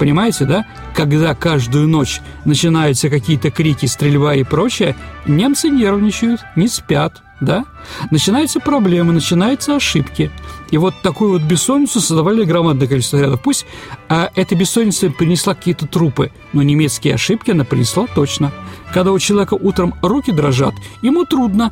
Понимаете, 0.01 0.45
да? 0.45 0.65
Когда 0.95 1.35
каждую 1.35 1.87
ночь 1.87 2.21
начинаются 2.43 3.07
какие-то 3.07 3.51
крики, 3.51 3.85
стрельба 3.85 4.33
и 4.33 4.43
прочее, 4.43 4.95
немцы 5.27 5.69
нервничают, 5.69 6.41
не 6.55 6.67
спят, 6.67 7.21
да? 7.39 7.65
Начинаются 8.09 8.59
проблемы, 8.59 9.13
начинаются 9.13 9.75
ошибки. 9.75 10.31
И 10.71 10.77
вот 10.79 10.95
такую 11.03 11.33
вот 11.33 11.43
бессонницу 11.43 11.99
создавали 11.99 12.43
громадное 12.45 12.87
количество 12.87 13.17
рядов. 13.17 13.43
Пусть 13.43 13.67
а, 14.09 14.31
эта 14.33 14.55
бессонница 14.55 15.11
принесла 15.11 15.53
какие-то 15.53 15.85
трупы, 15.85 16.31
но 16.51 16.63
немецкие 16.63 17.13
ошибки 17.13 17.51
она 17.51 17.63
принесла 17.63 18.07
точно. 18.07 18.51
Когда 18.95 19.11
у 19.11 19.19
человека 19.19 19.53
утром 19.53 19.93
руки 20.01 20.31
дрожат, 20.31 20.73
ему 21.03 21.25
трудно 21.25 21.71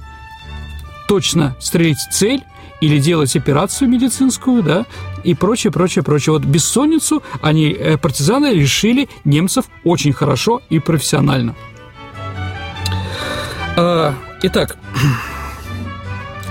точно 1.08 1.56
стрелять 1.60 1.98
в 1.98 2.14
цель 2.14 2.44
или 2.82 3.00
делать 3.00 3.36
операцию 3.36 3.90
медицинскую, 3.90 4.64
да, 4.64 4.86
и 5.24 5.34
прочее, 5.34 5.72
прочее, 5.72 6.04
прочее. 6.04 6.34
Вот 6.34 6.44
бессонницу 6.44 7.24
они, 7.42 7.72
э, 7.72 7.98
партизаны, 7.98 8.54
решили 8.54 9.10
немцев 9.26 9.66
очень 9.84 10.14
хорошо 10.14 10.62
и 10.70 10.80
профессионально. 10.80 11.56
А, 13.76 14.14
итак, 14.42 14.78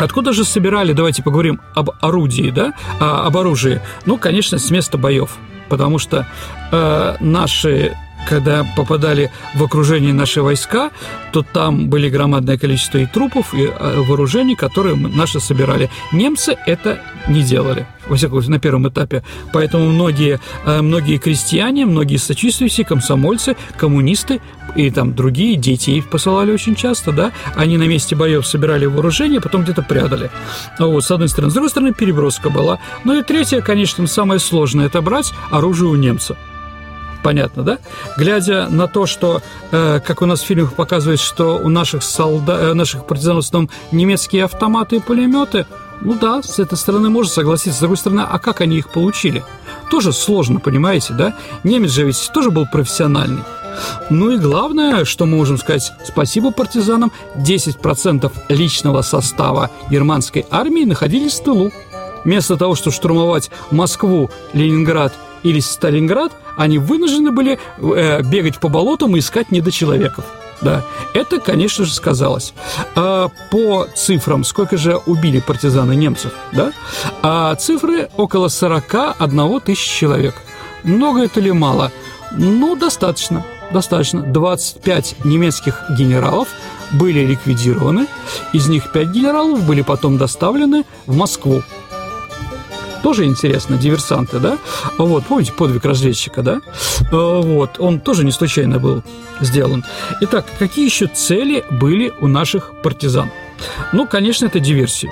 Откуда 0.00 0.32
же 0.32 0.44
собирали, 0.44 0.92
давайте 0.92 1.24
поговорим 1.24 1.60
об 1.74 1.90
орудии, 2.00 2.50
да, 2.50 2.72
а, 3.00 3.26
об 3.26 3.36
оружии. 3.36 3.80
Ну, 4.06 4.16
конечно, 4.16 4.58
с 4.58 4.70
места 4.70 4.96
боев, 4.96 5.36
потому 5.68 5.98
что 5.98 6.24
э, 6.70 7.16
наши 7.18 7.96
когда 8.28 8.66
попадали 8.76 9.30
в 9.54 9.64
окружение 9.64 10.12
наши 10.12 10.42
войска, 10.42 10.90
то 11.32 11.42
там 11.42 11.88
были 11.88 12.10
громадное 12.10 12.58
количество 12.58 12.98
и 12.98 13.06
трупов, 13.06 13.54
и 13.54 13.62
э, 13.62 14.00
вооружений, 14.00 14.54
которые 14.54 14.96
наши 14.96 15.40
собирали. 15.40 15.88
Немцы 16.12 16.56
это 16.66 17.00
не 17.26 17.42
делали, 17.42 17.86
во 18.06 18.16
всяком 18.16 18.34
случае, 18.34 18.50
на 18.50 18.60
первом 18.60 18.88
этапе. 18.88 19.24
Поэтому 19.52 19.88
многие, 19.88 20.40
э, 20.66 20.82
многие 20.82 21.16
крестьяне, 21.16 21.86
многие 21.86 22.18
сочувствующие, 22.18 22.84
комсомольцы, 22.84 23.56
коммунисты 23.78 24.40
и 24.76 24.90
там 24.90 25.14
другие 25.14 25.56
детей 25.56 26.02
посылали 26.02 26.52
очень 26.52 26.74
часто, 26.74 27.12
да, 27.12 27.32
они 27.56 27.78
на 27.78 27.84
месте 27.84 28.14
боев 28.14 28.46
собирали 28.46 28.84
вооружение, 28.84 29.40
потом 29.40 29.62
где-то 29.62 29.82
прятали. 29.82 30.30
Вот, 30.78 31.02
с 31.02 31.10
одной 31.10 31.30
стороны. 31.30 31.50
С 31.50 31.54
другой 31.54 31.70
стороны, 31.70 31.94
переброска 31.94 32.50
была. 32.50 32.78
Ну 33.04 33.18
и 33.18 33.22
третье, 33.22 33.62
конечно, 33.62 34.06
самое 34.06 34.38
сложное– 34.38 34.86
это 34.86 35.00
брать 35.00 35.32
оружие 35.50 35.88
у 35.88 35.94
немца 35.94 36.36
понятно, 37.28 37.62
да? 37.62 37.78
Глядя 38.16 38.68
на 38.70 38.86
то, 38.86 39.04
что, 39.04 39.42
э, 39.70 40.00
как 40.00 40.22
у 40.22 40.26
нас 40.26 40.40
в 40.40 40.46
фильмах 40.46 40.72
показывает, 40.72 41.20
что 41.20 41.60
у 41.62 41.68
наших 41.68 42.02
солдат, 42.02 42.58
э, 42.58 42.72
наших 42.72 43.06
партизанов 43.06 43.44
в 43.44 43.48
основном 43.48 43.70
немецкие 43.92 44.44
автоматы 44.44 44.96
и 44.96 44.98
пулеметы, 44.98 45.66
ну 46.00 46.14
да, 46.14 46.42
с 46.42 46.58
этой 46.58 46.78
стороны 46.78 47.10
можно 47.10 47.30
согласиться. 47.30 47.76
С 47.76 47.80
другой 47.80 47.98
стороны, 47.98 48.22
а 48.22 48.38
как 48.38 48.62
они 48.62 48.78
их 48.78 48.88
получили? 48.88 49.44
Тоже 49.90 50.14
сложно, 50.14 50.58
понимаете, 50.58 51.12
да? 51.12 51.34
Немец 51.64 51.90
же 51.90 52.04
ведь 52.04 52.30
тоже 52.32 52.50
был 52.50 52.64
профессиональный. 52.72 53.42
Ну 54.08 54.30
и 54.30 54.38
главное, 54.38 55.04
что 55.04 55.26
мы 55.26 55.36
можем 55.36 55.58
сказать, 55.58 55.92
спасибо 56.06 56.50
партизанам, 56.50 57.12
10% 57.36 58.32
личного 58.48 59.02
состава 59.02 59.70
германской 59.90 60.46
армии 60.50 60.84
находились 60.84 61.40
в 61.40 61.44
тылу. 61.44 61.72
Вместо 62.24 62.56
того, 62.56 62.74
чтобы 62.74 62.96
штурмовать 62.96 63.50
Москву, 63.70 64.30
Ленинград 64.54 65.12
или 65.48 65.60
Сталинград, 65.60 66.32
они 66.56 66.78
вынуждены 66.78 67.30
были 67.30 67.58
э, 67.78 68.22
бегать 68.22 68.58
по 68.58 68.68
болотам 68.68 69.16
и 69.16 69.20
искать 69.20 69.50
недочеловеков. 69.50 70.24
Да, 70.60 70.84
это, 71.14 71.38
конечно 71.38 71.84
же, 71.84 71.94
сказалось. 71.94 72.52
А 72.96 73.28
по 73.50 73.86
цифрам, 73.94 74.42
сколько 74.44 74.76
же 74.76 74.96
убили 74.96 75.40
партизаны 75.40 75.94
немцев, 75.94 76.32
да? 76.52 76.72
А 77.22 77.54
цифры 77.54 78.08
около 78.16 78.48
41 78.48 79.60
тысяч 79.60 79.88
человек. 79.88 80.34
Много 80.82 81.22
это 81.22 81.40
ли 81.40 81.52
мало? 81.52 81.92
Ну, 82.32 82.74
достаточно, 82.74 83.44
достаточно. 83.70 84.20
25 84.22 85.24
немецких 85.24 85.84
генералов 85.96 86.48
были 86.90 87.24
ликвидированы, 87.24 88.06
из 88.52 88.68
них 88.68 88.90
5 88.92 89.08
генералов 89.08 89.62
были 89.64 89.82
потом 89.82 90.18
доставлены 90.18 90.84
в 91.06 91.16
Москву 91.16 91.62
тоже 93.02 93.24
интересно, 93.24 93.76
диверсанты, 93.76 94.38
да? 94.38 94.58
Вот, 94.98 95.24
помните 95.26 95.52
подвиг 95.52 95.84
разведчика, 95.84 96.42
да? 96.42 96.60
А, 97.10 97.40
вот, 97.40 97.78
он 97.78 98.00
тоже 98.00 98.24
не 98.24 98.30
случайно 98.30 98.78
был 98.78 99.02
сделан. 99.40 99.84
Итак, 100.20 100.46
какие 100.58 100.84
еще 100.84 101.06
цели 101.06 101.64
были 101.70 102.12
у 102.20 102.26
наших 102.26 102.72
партизан? 102.82 103.30
Ну, 103.92 104.06
конечно, 104.06 104.46
это 104.46 104.60
диверсия. 104.60 105.10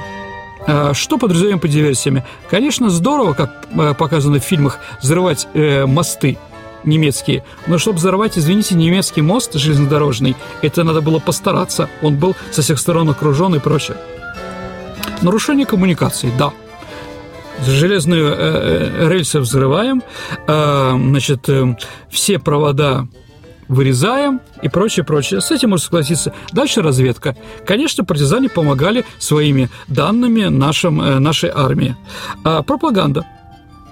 А, 0.67 0.95
что 0.95 1.19
подразумеваем 1.19 1.61
под 1.61 1.71
диверсиями? 1.71 2.25
Конечно, 2.51 2.91
здорово, 2.91 3.35
как 3.35 3.67
э, 3.71 3.95
показано 3.95 4.41
в 4.41 4.45
фильмах, 4.45 4.79
взрывать 5.03 5.49
э, 5.55 5.87
мосты 5.87 6.39
немецкие. 6.85 7.45
Но 7.67 7.79
чтобы 7.79 7.99
взорвать, 7.99 8.39
извините, 8.39 8.75
немецкий 8.75 9.23
мост 9.23 9.55
железнодорожный, 9.55 10.37
это 10.63 10.85
надо 10.85 11.01
было 11.01 11.19
постараться. 11.19 11.89
Он 12.03 12.17
был 12.17 12.37
со 12.53 12.63
всех 12.63 12.79
сторон 12.79 13.09
окружен 13.11 13.55
и 13.55 13.59
прочее. 13.59 13.97
Нарушение 15.23 15.67
коммуникации, 15.67 16.31
да– 16.39 16.53
железные 17.65 18.23
э, 18.23 18.35
э, 18.37 19.09
рельсы 19.09 19.41
взрываем, 19.41 20.03
э, 20.47 20.91
значит, 20.97 21.49
все 22.11 22.39
провода 22.39 23.07
вырезаем 23.69 24.41
и 24.63 24.69
прочее, 24.69 25.05
прочее. 25.05 25.41
С 25.41 25.51
этим 25.51 25.71
можно 25.71 25.85
согласиться. 25.85 26.33
Дальше 26.53 26.83
разведка. 26.83 27.37
Конечно, 27.67 28.05
партизане 28.05 28.49
помогали 28.49 29.05
своими 29.19 29.71
данными 29.89 30.45
нашим, 30.45 31.23
нашей 31.23 31.51
армии. 31.53 31.97
А 32.45 32.63
пропаганда 32.63 33.27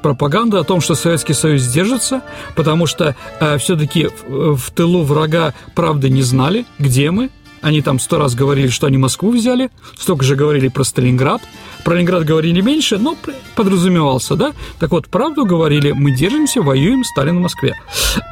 пропаганда 0.05 0.61
о 0.61 0.65
том, 0.65 0.83
что 0.83 0.95
Советский 0.95 1.33
Союз 1.33 1.67
держится, 1.67 2.21
потому 2.57 2.85
что 2.85 3.17
э, 3.41 3.57
все-таки 3.57 4.11
в, 4.29 4.55
в 4.55 4.71
тылу 4.71 5.03
врага 5.03 5.55
правды 5.75 6.11
не 6.11 6.21
знали, 6.21 6.67
где 6.79 7.11
мы, 7.11 7.31
они 7.65 7.81
там 7.81 7.99
сто 7.99 8.19
раз 8.19 8.35
говорили, 8.35 8.69
что 8.69 8.87
они 8.87 8.99
Москву 8.99 9.31
взяли, 9.31 9.71
столько 9.99 10.23
же 10.23 10.37
говорили 10.37 10.69
про 10.69 10.85
Сталинград. 10.85 11.41
Про 11.83 11.95
Ленинград 11.95 12.25
говорили 12.25 12.61
меньше, 12.61 12.99
но 12.99 13.17
подразумевался, 13.57 14.37
да? 14.37 14.53
Так 14.79 14.91
вот, 14.91 15.09
правду 15.09 15.47
говорили, 15.47 15.93
мы 15.93 16.11
держимся, 16.11 16.61
воюем, 16.61 17.05
Сталин 17.05 17.39
в 17.39 17.41
Москве. 17.41 17.75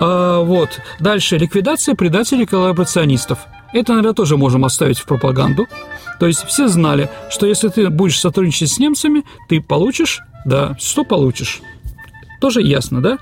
А, 0.01 0.42
вот. 0.42 0.79
Дальше. 1.01 1.38
Ликвидация 1.38 1.95
предателей 1.95 2.45
коллаборационистов. 2.45 3.38
Это, 3.73 3.92
наверное, 3.92 4.12
тоже 4.12 4.37
можем 4.37 4.66
оставить 4.66 4.99
в 4.99 5.07
пропаганду. 5.07 5.66
То 6.21 6.27
есть 6.27 6.45
все 6.45 6.68
знали, 6.68 7.09
что 7.31 7.47
если 7.47 7.68
ты 7.68 7.88
будешь 7.88 8.21
сотрудничать 8.21 8.71
с 8.71 8.79
немцами, 8.79 9.25
ты 9.49 9.62
получишь, 9.62 10.21
да, 10.45 10.77
что 10.79 11.05
получишь? 11.05 11.62
Тоже 12.42 12.61
ясно, 12.61 13.00
да? 13.00 13.18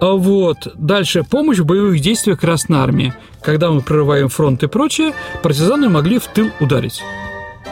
А 0.00 0.12
вот. 0.12 0.56
Дальше. 0.76 1.24
Помощь 1.24 1.58
в 1.58 1.66
боевых 1.66 2.00
действиях 2.00 2.40
Красной 2.40 2.78
Армии. 2.78 3.12
Когда 3.42 3.70
мы 3.70 3.82
прорываем 3.82 4.30
фронт 4.30 4.62
и 4.62 4.66
прочее, 4.66 5.12
партизаны 5.42 5.90
могли 5.90 6.18
в 6.18 6.26
тыл 6.26 6.48
ударить. 6.58 7.02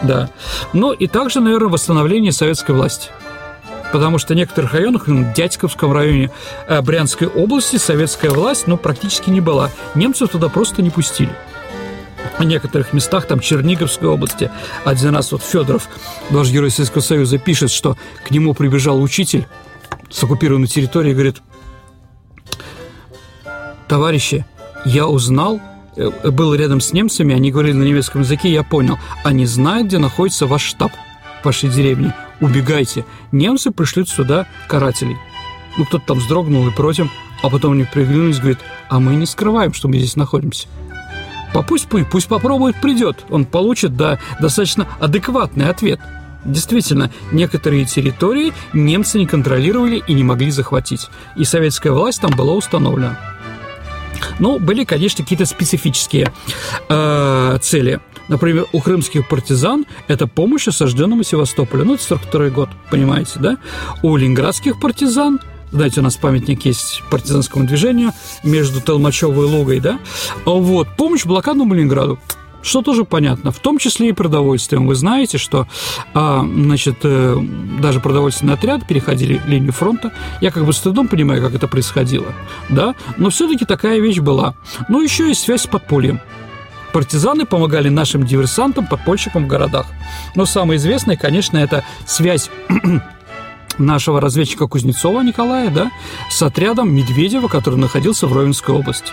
Да. 0.02 0.28
Ну 0.74 0.92
и 0.92 1.06
также, 1.06 1.40
наверное, 1.40 1.70
восстановление 1.70 2.32
советской 2.32 2.72
власти. 2.72 3.08
Потому 3.94 4.18
что 4.18 4.34
в 4.34 4.36
некоторых 4.36 4.74
районах, 4.74 5.08
в 5.08 5.32
Дядьковском 5.32 5.90
районе 5.90 6.30
э, 6.68 6.82
Брянской 6.82 7.28
области, 7.28 7.76
советская 7.76 8.30
власть 8.30 8.66
ну, 8.66 8.76
практически 8.76 9.30
не 9.30 9.40
была. 9.40 9.70
Немцев 9.94 10.28
туда 10.28 10.50
просто 10.50 10.82
не 10.82 10.90
пустили 10.90 11.32
в 12.38 12.44
некоторых 12.44 12.92
местах, 12.92 13.26
там 13.26 13.40
Черниговской 13.40 14.08
области, 14.08 14.50
один 14.84 15.14
раз 15.14 15.32
вот 15.32 15.42
Федоров, 15.42 15.88
наш 16.30 16.50
герой 16.50 16.70
Советского 16.70 17.02
Союза, 17.02 17.38
пишет, 17.38 17.70
что 17.70 17.96
к 18.26 18.30
нему 18.30 18.54
прибежал 18.54 19.02
учитель 19.02 19.46
с 20.10 20.22
оккупированной 20.22 20.66
территории 20.66 21.12
говорит, 21.12 21.42
товарищи, 23.88 24.44
я 24.84 25.06
узнал, 25.06 25.60
э, 25.96 26.30
был 26.30 26.54
рядом 26.54 26.80
с 26.80 26.92
немцами, 26.92 27.34
они 27.34 27.50
говорили 27.50 27.74
на 27.74 27.84
немецком 27.84 28.22
языке, 28.22 28.52
я 28.52 28.62
понял, 28.62 28.98
они 29.24 29.46
знают, 29.46 29.86
где 29.86 29.98
находится 29.98 30.46
ваш 30.46 30.62
штаб 30.62 30.92
в 31.40 31.44
вашей 31.44 31.70
деревне, 31.70 32.14
убегайте. 32.40 33.04
Немцы 33.32 33.70
пришлют 33.70 34.08
сюда 34.08 34.46
карателей. 34.68 35.16
Ну, 35.78 35.84
кто-то 35.84 36.04
там 36.06 36.18
вздрогнул 36.18 36.66
и 36.68 36.72
против, 36.72 37.10
а 37.42 37.48
потом 37.48 37.72
они 37.72 37.84
приглянулись 37.84 38.38
и 38.38 38.40
говорит, 38.40 38.58
а 38.88 39.00
мы 39.00 39.14
не 39.14 39.26
скрываем, 39.26 39.72
что 39.72 39.88
мы 39.88 39.98
здесь 39.98 40.16
находимся. 40.16 40.66
Пусть, 41.66 41.88
пусть, 41.88 42.08
пусть 42.08 42.28
попробует, 42.28 42.80
придет. 42.80 43.24
Он 43.28 43.44
получит 43.44 43.96
да, 43.96 44.18
достаточно 44.40 44.86
адекватный 45.00 45.68
ответ. 45.68 46.00
Действительно, 46.44 47.10
некоторые 47.32 47.84
территории 47.84 48.52
немцы 48.72 49.18
не 49.18 49.26
контролировали 49.26 50.02
и 50.06 50.14
не 50.14 50.24
могли 50.24 50.50
захватить. 50.50 51.08
И 51.36 51.44
советская 51.44 51.92
власть 51.92 52.20
там 52.20 52.30
была 52.32 52.54
установлена. 52.54 53.18
Но 54.38 54.58
были, 54.58 54.84
конечно, 54.84 55.22
какие-то 55.22 55.46
специфические 55.46 56.32
э, 56.88 57.58
цели. 57.60 58.00
Например, 58.28 58.66
у 58.72 58.80
крымских 58.80 59.28
партизан 59.28 59.86
это 60.08 60.26
помощь 60.26 60.68
осажденному 60.68 61.22
Севастополю. 61.22 61.84
Ну, 61.84 61.94
это 61.94 62.02
42 62.04 62.50
год, 62.50 62.68
понимаете, 62.90 63.38
да? 63.40 63.58
У 64.02 64.16
ленинградских 64.16 64.80
партизан 64.80 65.40
знаете, 65.72 66.00
у 66.00 66.02
нас 66.02 66.16
памятник 66.16 66.64
есть 66.64 67.00
партизанскому 67.10 67.64
движению 67.64 68.10
между 68.42 68.80
Толмачевой 68.80 69.46
и 69.46 69.50
Лугой, 69.50 69.78
да? 69.78 70.00
Вот, 70.44 70.88
помощь 70.96 71.24
блокадному 71.24 71.74
Ленинграду 71.74 72.18
что 72.62 72.82
тоже 72.82 73.04
понятно, 73.04 73.50
в 73.50 73.58
том 73.58 73.78
числе 73.78 74.10
и 74.10 74.12
продовольствием. 74.12 74.86
Вы 74.86 74.94
знаете, 74.94 75.38
что 75.38 75.66
а, 76.14 76.44
значит, 76.44 76.98
э, 77.02 77.36
даже 77.80 78.00
продовольственный 78.00 78.54
отряд 78.54 78.86
переходили 78.86 79.40
линию 79.46 79.72
фронта. 79.72 80.12
Я 80.40 80.50
как 80.50 80.64
бы 80.64 80.72
с 80.72 80.78
трудом 80.78 81.08
понимаю, 81.08 81.42
как 81.42 81.54
это 81.54 81.68
происходило, 81.68 82.32
да, 82.68 82.94
но 83.16 83.30
все-таки 83.30 83.64
такая 83.64 84.00
вещь 84.00 84.18
была. 84.18 84.54
Ну, 84.88 85.00
еще 85.02 85.28
есть 85.28 85.42
связь 85.42 85.62
с 85.62 85.66
подпольем. 85.66 86.20
Партизаны 86.92 87.46
помогали 87.46 87.88
нашим 87.88 88.24
диверсантам, 88.24 88.86
подпольщикам 88.86 89.44
в 89.44 89.46
городах. 89.46 89.86
Но 90.34 90.44
самое 90.44 90.78
известное, 90.78 91.16
конечно, 91.16 91.56
это 91.56 91.84
связь 92.04 92.50
нашего 93.78 94.20
разведчика 94.20 94.66
Кузнецова 94.66 95.22
Николая, 95.22 95.70
да, 95.70 95.90
с 96.30 96.42
отрядом 96.42 96.92
Медведева, 96.92 97.48
который 97.48 97.78
находился 97.78 98.26
в 98.26 98.32
Ровенской 98.32 98.74
области. 98.74 99.12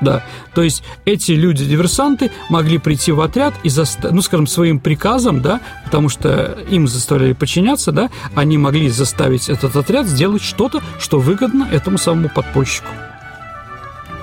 Да, 0.00 0.22
то 0.54 0.62
есть 0.62 0.82
эти 1.04 1.32
люди-диверсанты 1.32 2.30
могли 2.50 2.78
прийти 2.78 3.12
в 3.12 3.20
отряд 3.20 3.54
и, 3.62 3.68
заста- 3.68 4.10
ну, 4.12 4.20
скажем, 4.20 4.46
своим 4.46 4.78
приказом, 4.78 5.40
да, 5.40 5.60
потому 5.84 6.08
что 6.08 6.58
им 6.70 6.86
заставляли 6.86 7.32
подчиняться, 7.32 7.92
да, 7.92 8.10
они 8.34 8.58
могли 8.58 8.90
заставить 8.90 9.48
этот 9.48 9.74
отряд 9.74 10.06
сделать 10.06 10.42
что-то, 10.42 10.82
что 10.98 11.18
выгодно 11.18 11.66
этому 11.70 11.96
самому 11.96 12.28
подпольщику. 12.28 12.88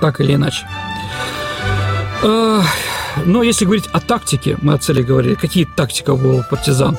Так 0.00 0.20
или 0.20 0.34
иначе. 0.34 0.66
Но 2.22 3.42
если 3.42 3.64
говорить 3.64 3.88
о 3.92 4.00
тактике, 4.00 4.56
мы 4.62 4.74
о 4.74 4.78
цели 4.78 5.02
говорили, 5.02 5.34
какие 5.34 5.64
тактика 5.64 6.14
была 6.14 6.40
у 6.40 6.42
партизан? 6.42 6.98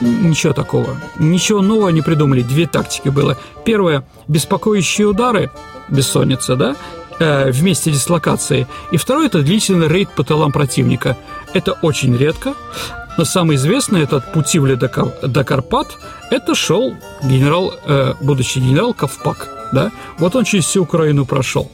Ничего 0.00 0.52
такого. 0.52 0.96
Ничего 1.18 1.60
нового 1.60 1.88
не 1.88 2.02
придумали. 2.02 2.42
Две 2.42 2.66
тактики 2.66 3.08
было. 3.08 3.36
Первое– 3.64 4.04
беспокоящие 4.28 5.08
удары, 5.08 5.50
бессонница, 5.88 6.54
да, 6.54 6.76
э, 7.18 7.50
вместе 7.50 7.90
дислокации. 7.90 8.66
И 8.90 8.96
второе– 8.96 9.26
это 9.28 9.42
длительный 9.42 9.88
рейд 9.88 10.10
по 10.14 10.24
тылам 10.24 10.52
противника. 10.52 11.16
Это 11.54 11.72
очень 11.82 12.16
редко. 12.16 12.54
Но 13.16 13.24
самый 13.24 13.56
известный 13.56 14.02
этот 14.02 14.32
Путивля 14.32 14.76
до, 14.76 14.88
до 15.22 15.44
Карпат– 15.44 15.98
это 16.30 16.54
шел 16.54 16.94
генерал, 17.22 17.74
э, 17.84 18.14
будущий 18.20 18.60
генерал 18.60 18.94
Ковпак. 18.94 19.48
Да? 19.72 19.90
Вот 20.18 20.36
он 20.36 20.44
через 20.44 20.64
всю 20.64 20.82
Украину 20.82 21.26
прошел. 21.26 21.70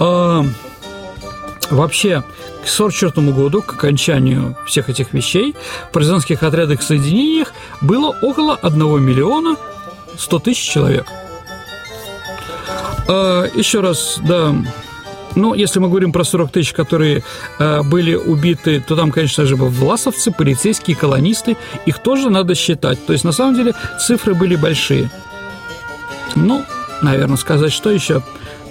Э, 0.00 0.42
вообще, 1.70 2.22
к 2.64 2.68
1944 2.68 3.32
году, 3.32 3.62
к 3.62 3.74
окончанию 3.74 4.56
всех 4.66 4.88
этих 4.88 5.12
вещей, 5.12 5.54
в 5.88 5.92
партизанских 5.92 6.42
отрядах 6.42 6.80
и 6.80 6.82
соединениях 6.82 7.52
было 7.80 8.16
около 8.22 8.56
1 8.56 9.02
миллиона 9.02 9.56
100 10.18 10.38
тысяч 10.40 10.68
человек– 10.68 11.06
а, 13.08 13.46
еще 13.54 13.80
раз, 13.80 14.18
да, 14.22 14.54
ну, 15.36 15.52
если 15.52 15.78
мы 15.80 15.88
говорим 15.88 16.12
про 16.12 16.24
40 16.24 16.50
тысяч, 16.50 16.72
которые 16.72 17.22
э, 17.58 17.82
были 17.82 18.14
убиты, 18.14 18.80
то 18.80 18.96
там, 18.96 19.12
конечно 19.12 19.44
же, 19.44 19.54
власовцы, 19.54 20.32
полицейские, 20.32 20.96
колонисты. 20.96 21.58
Их 21.84 21.98
тоже 21.98 22.30
надо 22.30 22.54
считать. 22.54 23.04
То 23.04 23.12
есть, 23.12 23.22
на 23.22 23.32
самом 23.32 23.54
деле, 23.54 23.74
цифры 24.00 24.34
были 24.34 24.56
большие. 24.56 25.10
Ну, 26.36 26.64
наверное, 27.02 27.36
сказать, 27.36 27.72
что 27.72 27.90
еще. 27.90 28.22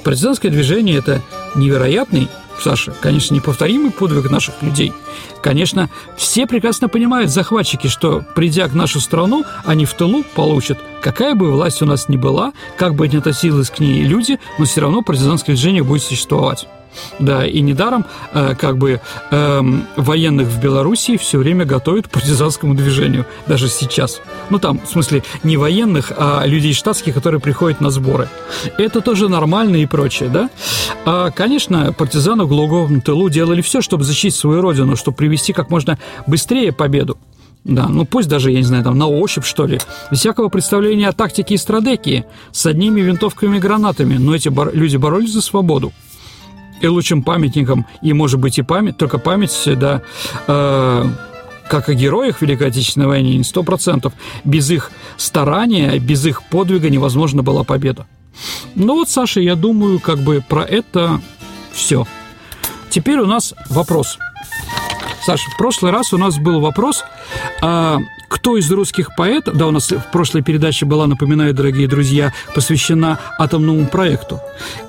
Партизанское 0.03 0.49
движение– 0.51 0.97
это 0.97 1.21
невероятный 1.55 2.29
Саша, 2.61 2.93
конечно, 2.99 3.35
неповторимый 3.35 3.91
подвиг 3.91 4.29
наших 4.29 4.61
людей. 4.61 4.93
Конечно, 5.41 5.89
все 6.17 6.47
прекрасно 6.47 6.89
понимают, 6.89 7.29
захватчики, 7.29 7.87
что, 7.87 8.23
придя 8.35 8.67
к 8.67 8.73
нашу 8.73 8.99
страну, 8.99 9.43
они 9.65 9.85
в 9.85 9.93
тылу 9.93 10.23
получат, 10.35 10.79
какая 11.01 11.35
бы 11.35 11.51
власть 11.51 11.81
у 11.81 11.85
нас 11.85 12.09
ни 12.09 12.17
была, 12.17 12.53
как 12.77 12.95
бы 12.95 13.07
ни 13.07 13.17
относились 13.17 13.69
к 13.69 13.79
ней 13.79 14.03
люди, 14.03 14.39
но 14.57 14.65
все 14.65 14.81
равно 14.81 15.01
партизанское 15.01 15.55
движение 15.55 15.83
будет 15.83 16.03
существовать. 16.03 16.67
Да, 17.19 17.45
и 17.45 17.61
недаром 17.61 18.05
э, 18.33 18.55
как 18.59 18.77
бы 18.77 19.01
э, 19.31 19.61
военных 19.95 20.47
в 20.47 20.61
Белоруссии 20.61 21.17
все 21.17 21.37
время 21.37 21.65
готовят 21.65 22.07
к 22.07 22.11
партизанскому 22.11 22.73
движению, 22.75 23.25
даже 23.47 23.69
сейчас. 23.69 24.21
Ну 24.49 24.59
там, 24.59 24.79
в 24.79 24.87
смысле, 24.87 25.23
не 25.43 25.57
военных, 25.57 26.11
а 26.17 26.43
людей 26.45 26.73
штатских, 26.73 27.13
которые 27.13 27.41
приходят 27.41 27.81
на 27.81 27.89
сборы. 27.89 28.29
Это 28.77 29.01
тоже 29.01 29.29
нормально 29.29 29.77
и 29.77 29.85
прочее, 29.85 30.29
да? 30.29 30.49
А, 31.05 31.31
конечно, 31.31 31.93
партизаны 31.93 32.45
в 32.45 32.47
глубоком 32.47 33.01
тылу 33.01 33.29
делали 33.29 33.61
все, 33.61 33.81
чтобы 33.81 34.03
защитить 34.03 34.35
свою 34.35 34.61
родину, 34.61 34.95
чтобы 34.95 35.17
привести 35.17 35.53
как 35.53 35.69
можно 35.69 35.97
быстрее 36.27 36.71
победу. 36.71 37.17
Да, 37.63 37.87
ну 37.87 38.05
пусть 38.05 38.29
даже, 38.29 38.51
я 38.51 38.57
не 38.57 38.63
знаю, 38.63 38.83
там 38.83 38.95
на 38.95 39.07
ощупь, 39.07 39.43
что 39.43 39.65
ли. 39.65 39.79
Всякого 40.11 40.49
представления 40.49 41.09
о 41.09 41.13
тактике 41.13 41.55
и 41.55 41.57
стратегии, 41.57 42.25
с 42.51 42.63
одними 42.67 43.01
винтовками 43.01 43.57
и 43.57 43.59
гранатами, 43.59 44.17
но 44.17 44.35
эти 44.35 44.49
бор- 44.49 44.71
люди 44.71 44.97
боролись 44.97 45.33
за 45.33 45.41
свободу 45.41 45.91
и 46.81 46.87
лучшим 46.87 47.23
памятником, 47.23 47.85
и, 48.01 48.13
может 48.13 48.39
быть, 48.39 48.57
и 48.57 48.61
память, 48.61 48.97
только 48.97 49.17
память, 49.17 49.57
да, 49.77 50.01
э, 50.47 51.09
как 51.67 51.89
о 51.89 51.93
героях 51.93 52.41
Великой 52.41 52.67
Отечественной 52.67 53.07
войны, 53.07 53.37
не 53.37 53.43
сто 53.43 53.63
процентов. 53.63 54.13
Без 54.43 54.69
их 54.69 54.91
старания, 55.17 55.97
без 55.99 56.25
их 56.25 56.43
подвига 56.43 56.89
невозможна 56.89 57.43
была 57.43 57.63
победа. 57.63 58.05
Ну 58.75 58.95
вот, 58.95 59.09
Саша, 59.09 59.39
я 59.39 59.55
думаю, 59.55 59.99
как 59.99 60.19
бы 60.19 60.43
про 60.47 60.63
это 60.63 61.21
все. 61.73 62.05
Теперь 62.89 63.19
у 63.19 63.25
нас 63.25 63.53
вопрос. 63.69 64.17
Саша, 65.25 65.49
в 65.51 65.57
прошлый 65.57 65.91
раз 65.91 66.13
у 66.13 66.17
нас 66.17 66.37
был 66.37 66.59
вопрос, 66.59 67.03
а, 67.61 67.97
кто 68.27 68.57
из 68.57 68.71
русских 68.71 69.15
поэтов, 69.15 69.55
да, 69.55 69.67
у 69.67 69.71
нас 69.71 69.91
в 69.91 70.11
прошлой 70.11 70.41
передаче 70.41 70.85
была, 70.85 71.07
напоминаю, 71.07 71.53
дорогие 71.53 71.87
друзья, 71.87 72.33
посвящена 72.53 73.19
атомному 73.37 73.87
проекту. 73.87 74.39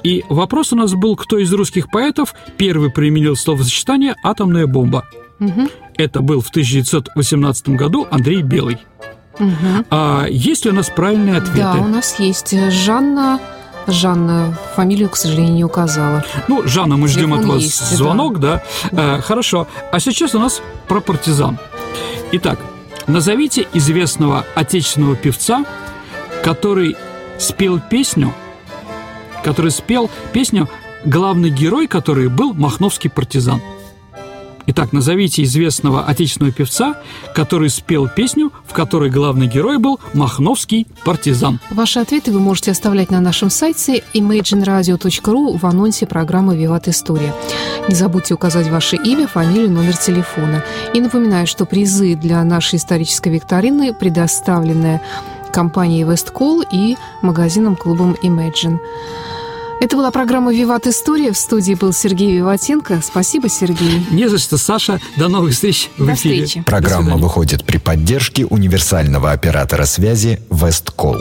И 0.02 0.24
вопрос 0.28 0.72
у 0.72 0.76
нас 0.76 0.92
был, 0.94 1.16
кто 1.16 1.38
из 1.38 1.52
русских 1.52 1.90
поэтов 1.90 2.34
первый 2.56 2.90
применил 2.90 3.36
словосочетание 3.36 4.14
«атомная 4.22 4.66
бомба». 4.66 5.04
Угу. 5.40 5.68
Это 5.96 6.20
был 6.20 6.40
в 6.40 6.48
1918 6.48 7.68
году 7.70 8.06
Андрей 8.10 8.42
Белый. 8.42 8.78
Угу. 9.38 9.86
А 9.90 10.26
есть 10.28 10.64
ли 10.64 10.70
у 10.70 10.74
нас 10.74 10.88
правильные 10.88 11.36
ответы? 11.36 11.58
Да, 11.58 11.74
у 11.74 11.88
нас 11.88 12.18
есть 12.18 12.54
Жанна 12.70 13.40
Жанна, 13.86 14.58
фамилию, 14.74 15.08
к 15.08 15.16
сожалению, 15.16 15.54
не 15.54 15.64
указала. 15.64 16.24
Ну, 16.48 16.66
Жанна, 16.66 16.96
мы 16.96 17.06
ждем 17.06 17.32
от 17.34 17.44
вас 17.44 17.62
есть, 17.62 17.96
звонок, 17.96 18.40
да? 18.40 18.62
да? 18.90 19.18
Э, 19.18 19.20
хорошо. 19.20 19.68
А 19.92 20.00
сейчас 20.00 20.34
у 20.34 20.40
нас 20.40 20.60
про 20.88 21.00
партизан. 21.00 21.58
Итак, 22.32 22.58
Назовите 23.06 23.66
известного 23.72 24.44
отечественного 24.54 25.16
певца, 25.16 25.64
который 26.42 26.96
спел 27.38 27.80
песню, 27.80 28.32
который 29.44 29.70
спел 29.70 30.10
песню, 30.32 30.68
главный 31.04 31.50
герой 31.50 31.86
который 31.86 32.28
был 32.28 32.52
махновский 32.52 33.10
партизан– 33.10 33.60
Итак, 34.68 34.92
назовите 34.92 35.44
известного 35.44 36.04
отечественного 36.04 36.52
певца, 36.52 37.00
который 37.34 37.70
спел 37.70 38.08
песню, 38.08 38.52
в 38.66 38.72
которой 38.72 39.10
главный 39.10 39.46
герой 39.46 39.78
был 39.78 40.00
Махновский 40.12 40.88
партизан. 41.04 41.60
Ваши 41.70 42.00
ответы 42.00 42.32
вы 42.32 42.40
можете 42.40 42.72
оставлять 42.72 43.10
на 43.10 43.20
нашем 43.20 43.48
сайте 43.48 44.02
imagineradio.ru 44.12 45.56
в 45.56 45.64
анонсе 45.64 46.06
программы 46.06 46.56
«Виват 46.56 46.88
История». 46.88 47.32
Не 47.88 47.94
забудьте 47.94 48.34
указать 48.34 48.68
ваше 48.68 48.96
имя, 48.96 49.28
фамилию, 49.28 49.70
номер 49.70 49.96
телефона. 49.96 50.64
И 50.92 51.00
напоминаю, 51.00 51.46
что 51.46 51.64
призы 51.64 52.16
для 52.16 52.42
нашей 52.42 52.76
исторической 52.76 53.28
викторины 53.28 53.94
предоставлены 53.94 55.00
компанией 55.52 56.02
«Весткол» 56.02 56.64
и 56.72 56.96
магазином-клубом 57.22 58.16
«Imagine». 58.22 58.78
Это 59.78 59.94
была 59.96 60.10
программа 60.10 60.54
«Виват 60.54 60.86
История». 60.86 61.32
В 61.32 61.36
студии 61.36 61.74
был 61.74 61.92
Сергей 61.92 62.34
Виватенко. 62.38 63.02
Спасибо, 63.04 63.50
Сергей. 63.50 64.06
Не 64.10 64.26
за 64.26 64.38
что, 64.38 64.56
Саша. 64.56 65.00
До 65.18 65.28
новых 65.28 65.52
встреч 65.52 65.90
в 65.98 66.06
До 66.06 66.14
эфире. 66.14 66.46
Встречи. 66.46 66.64
Программа 66.64 67.16
выходит 67.18 67.62
при 67.62 67.76
поддержке 67.76 68.46
универсального 68.46 69.32
оператора 69.32 69.84
связи 69.84 70.40
«Весткол». 70.50 71.16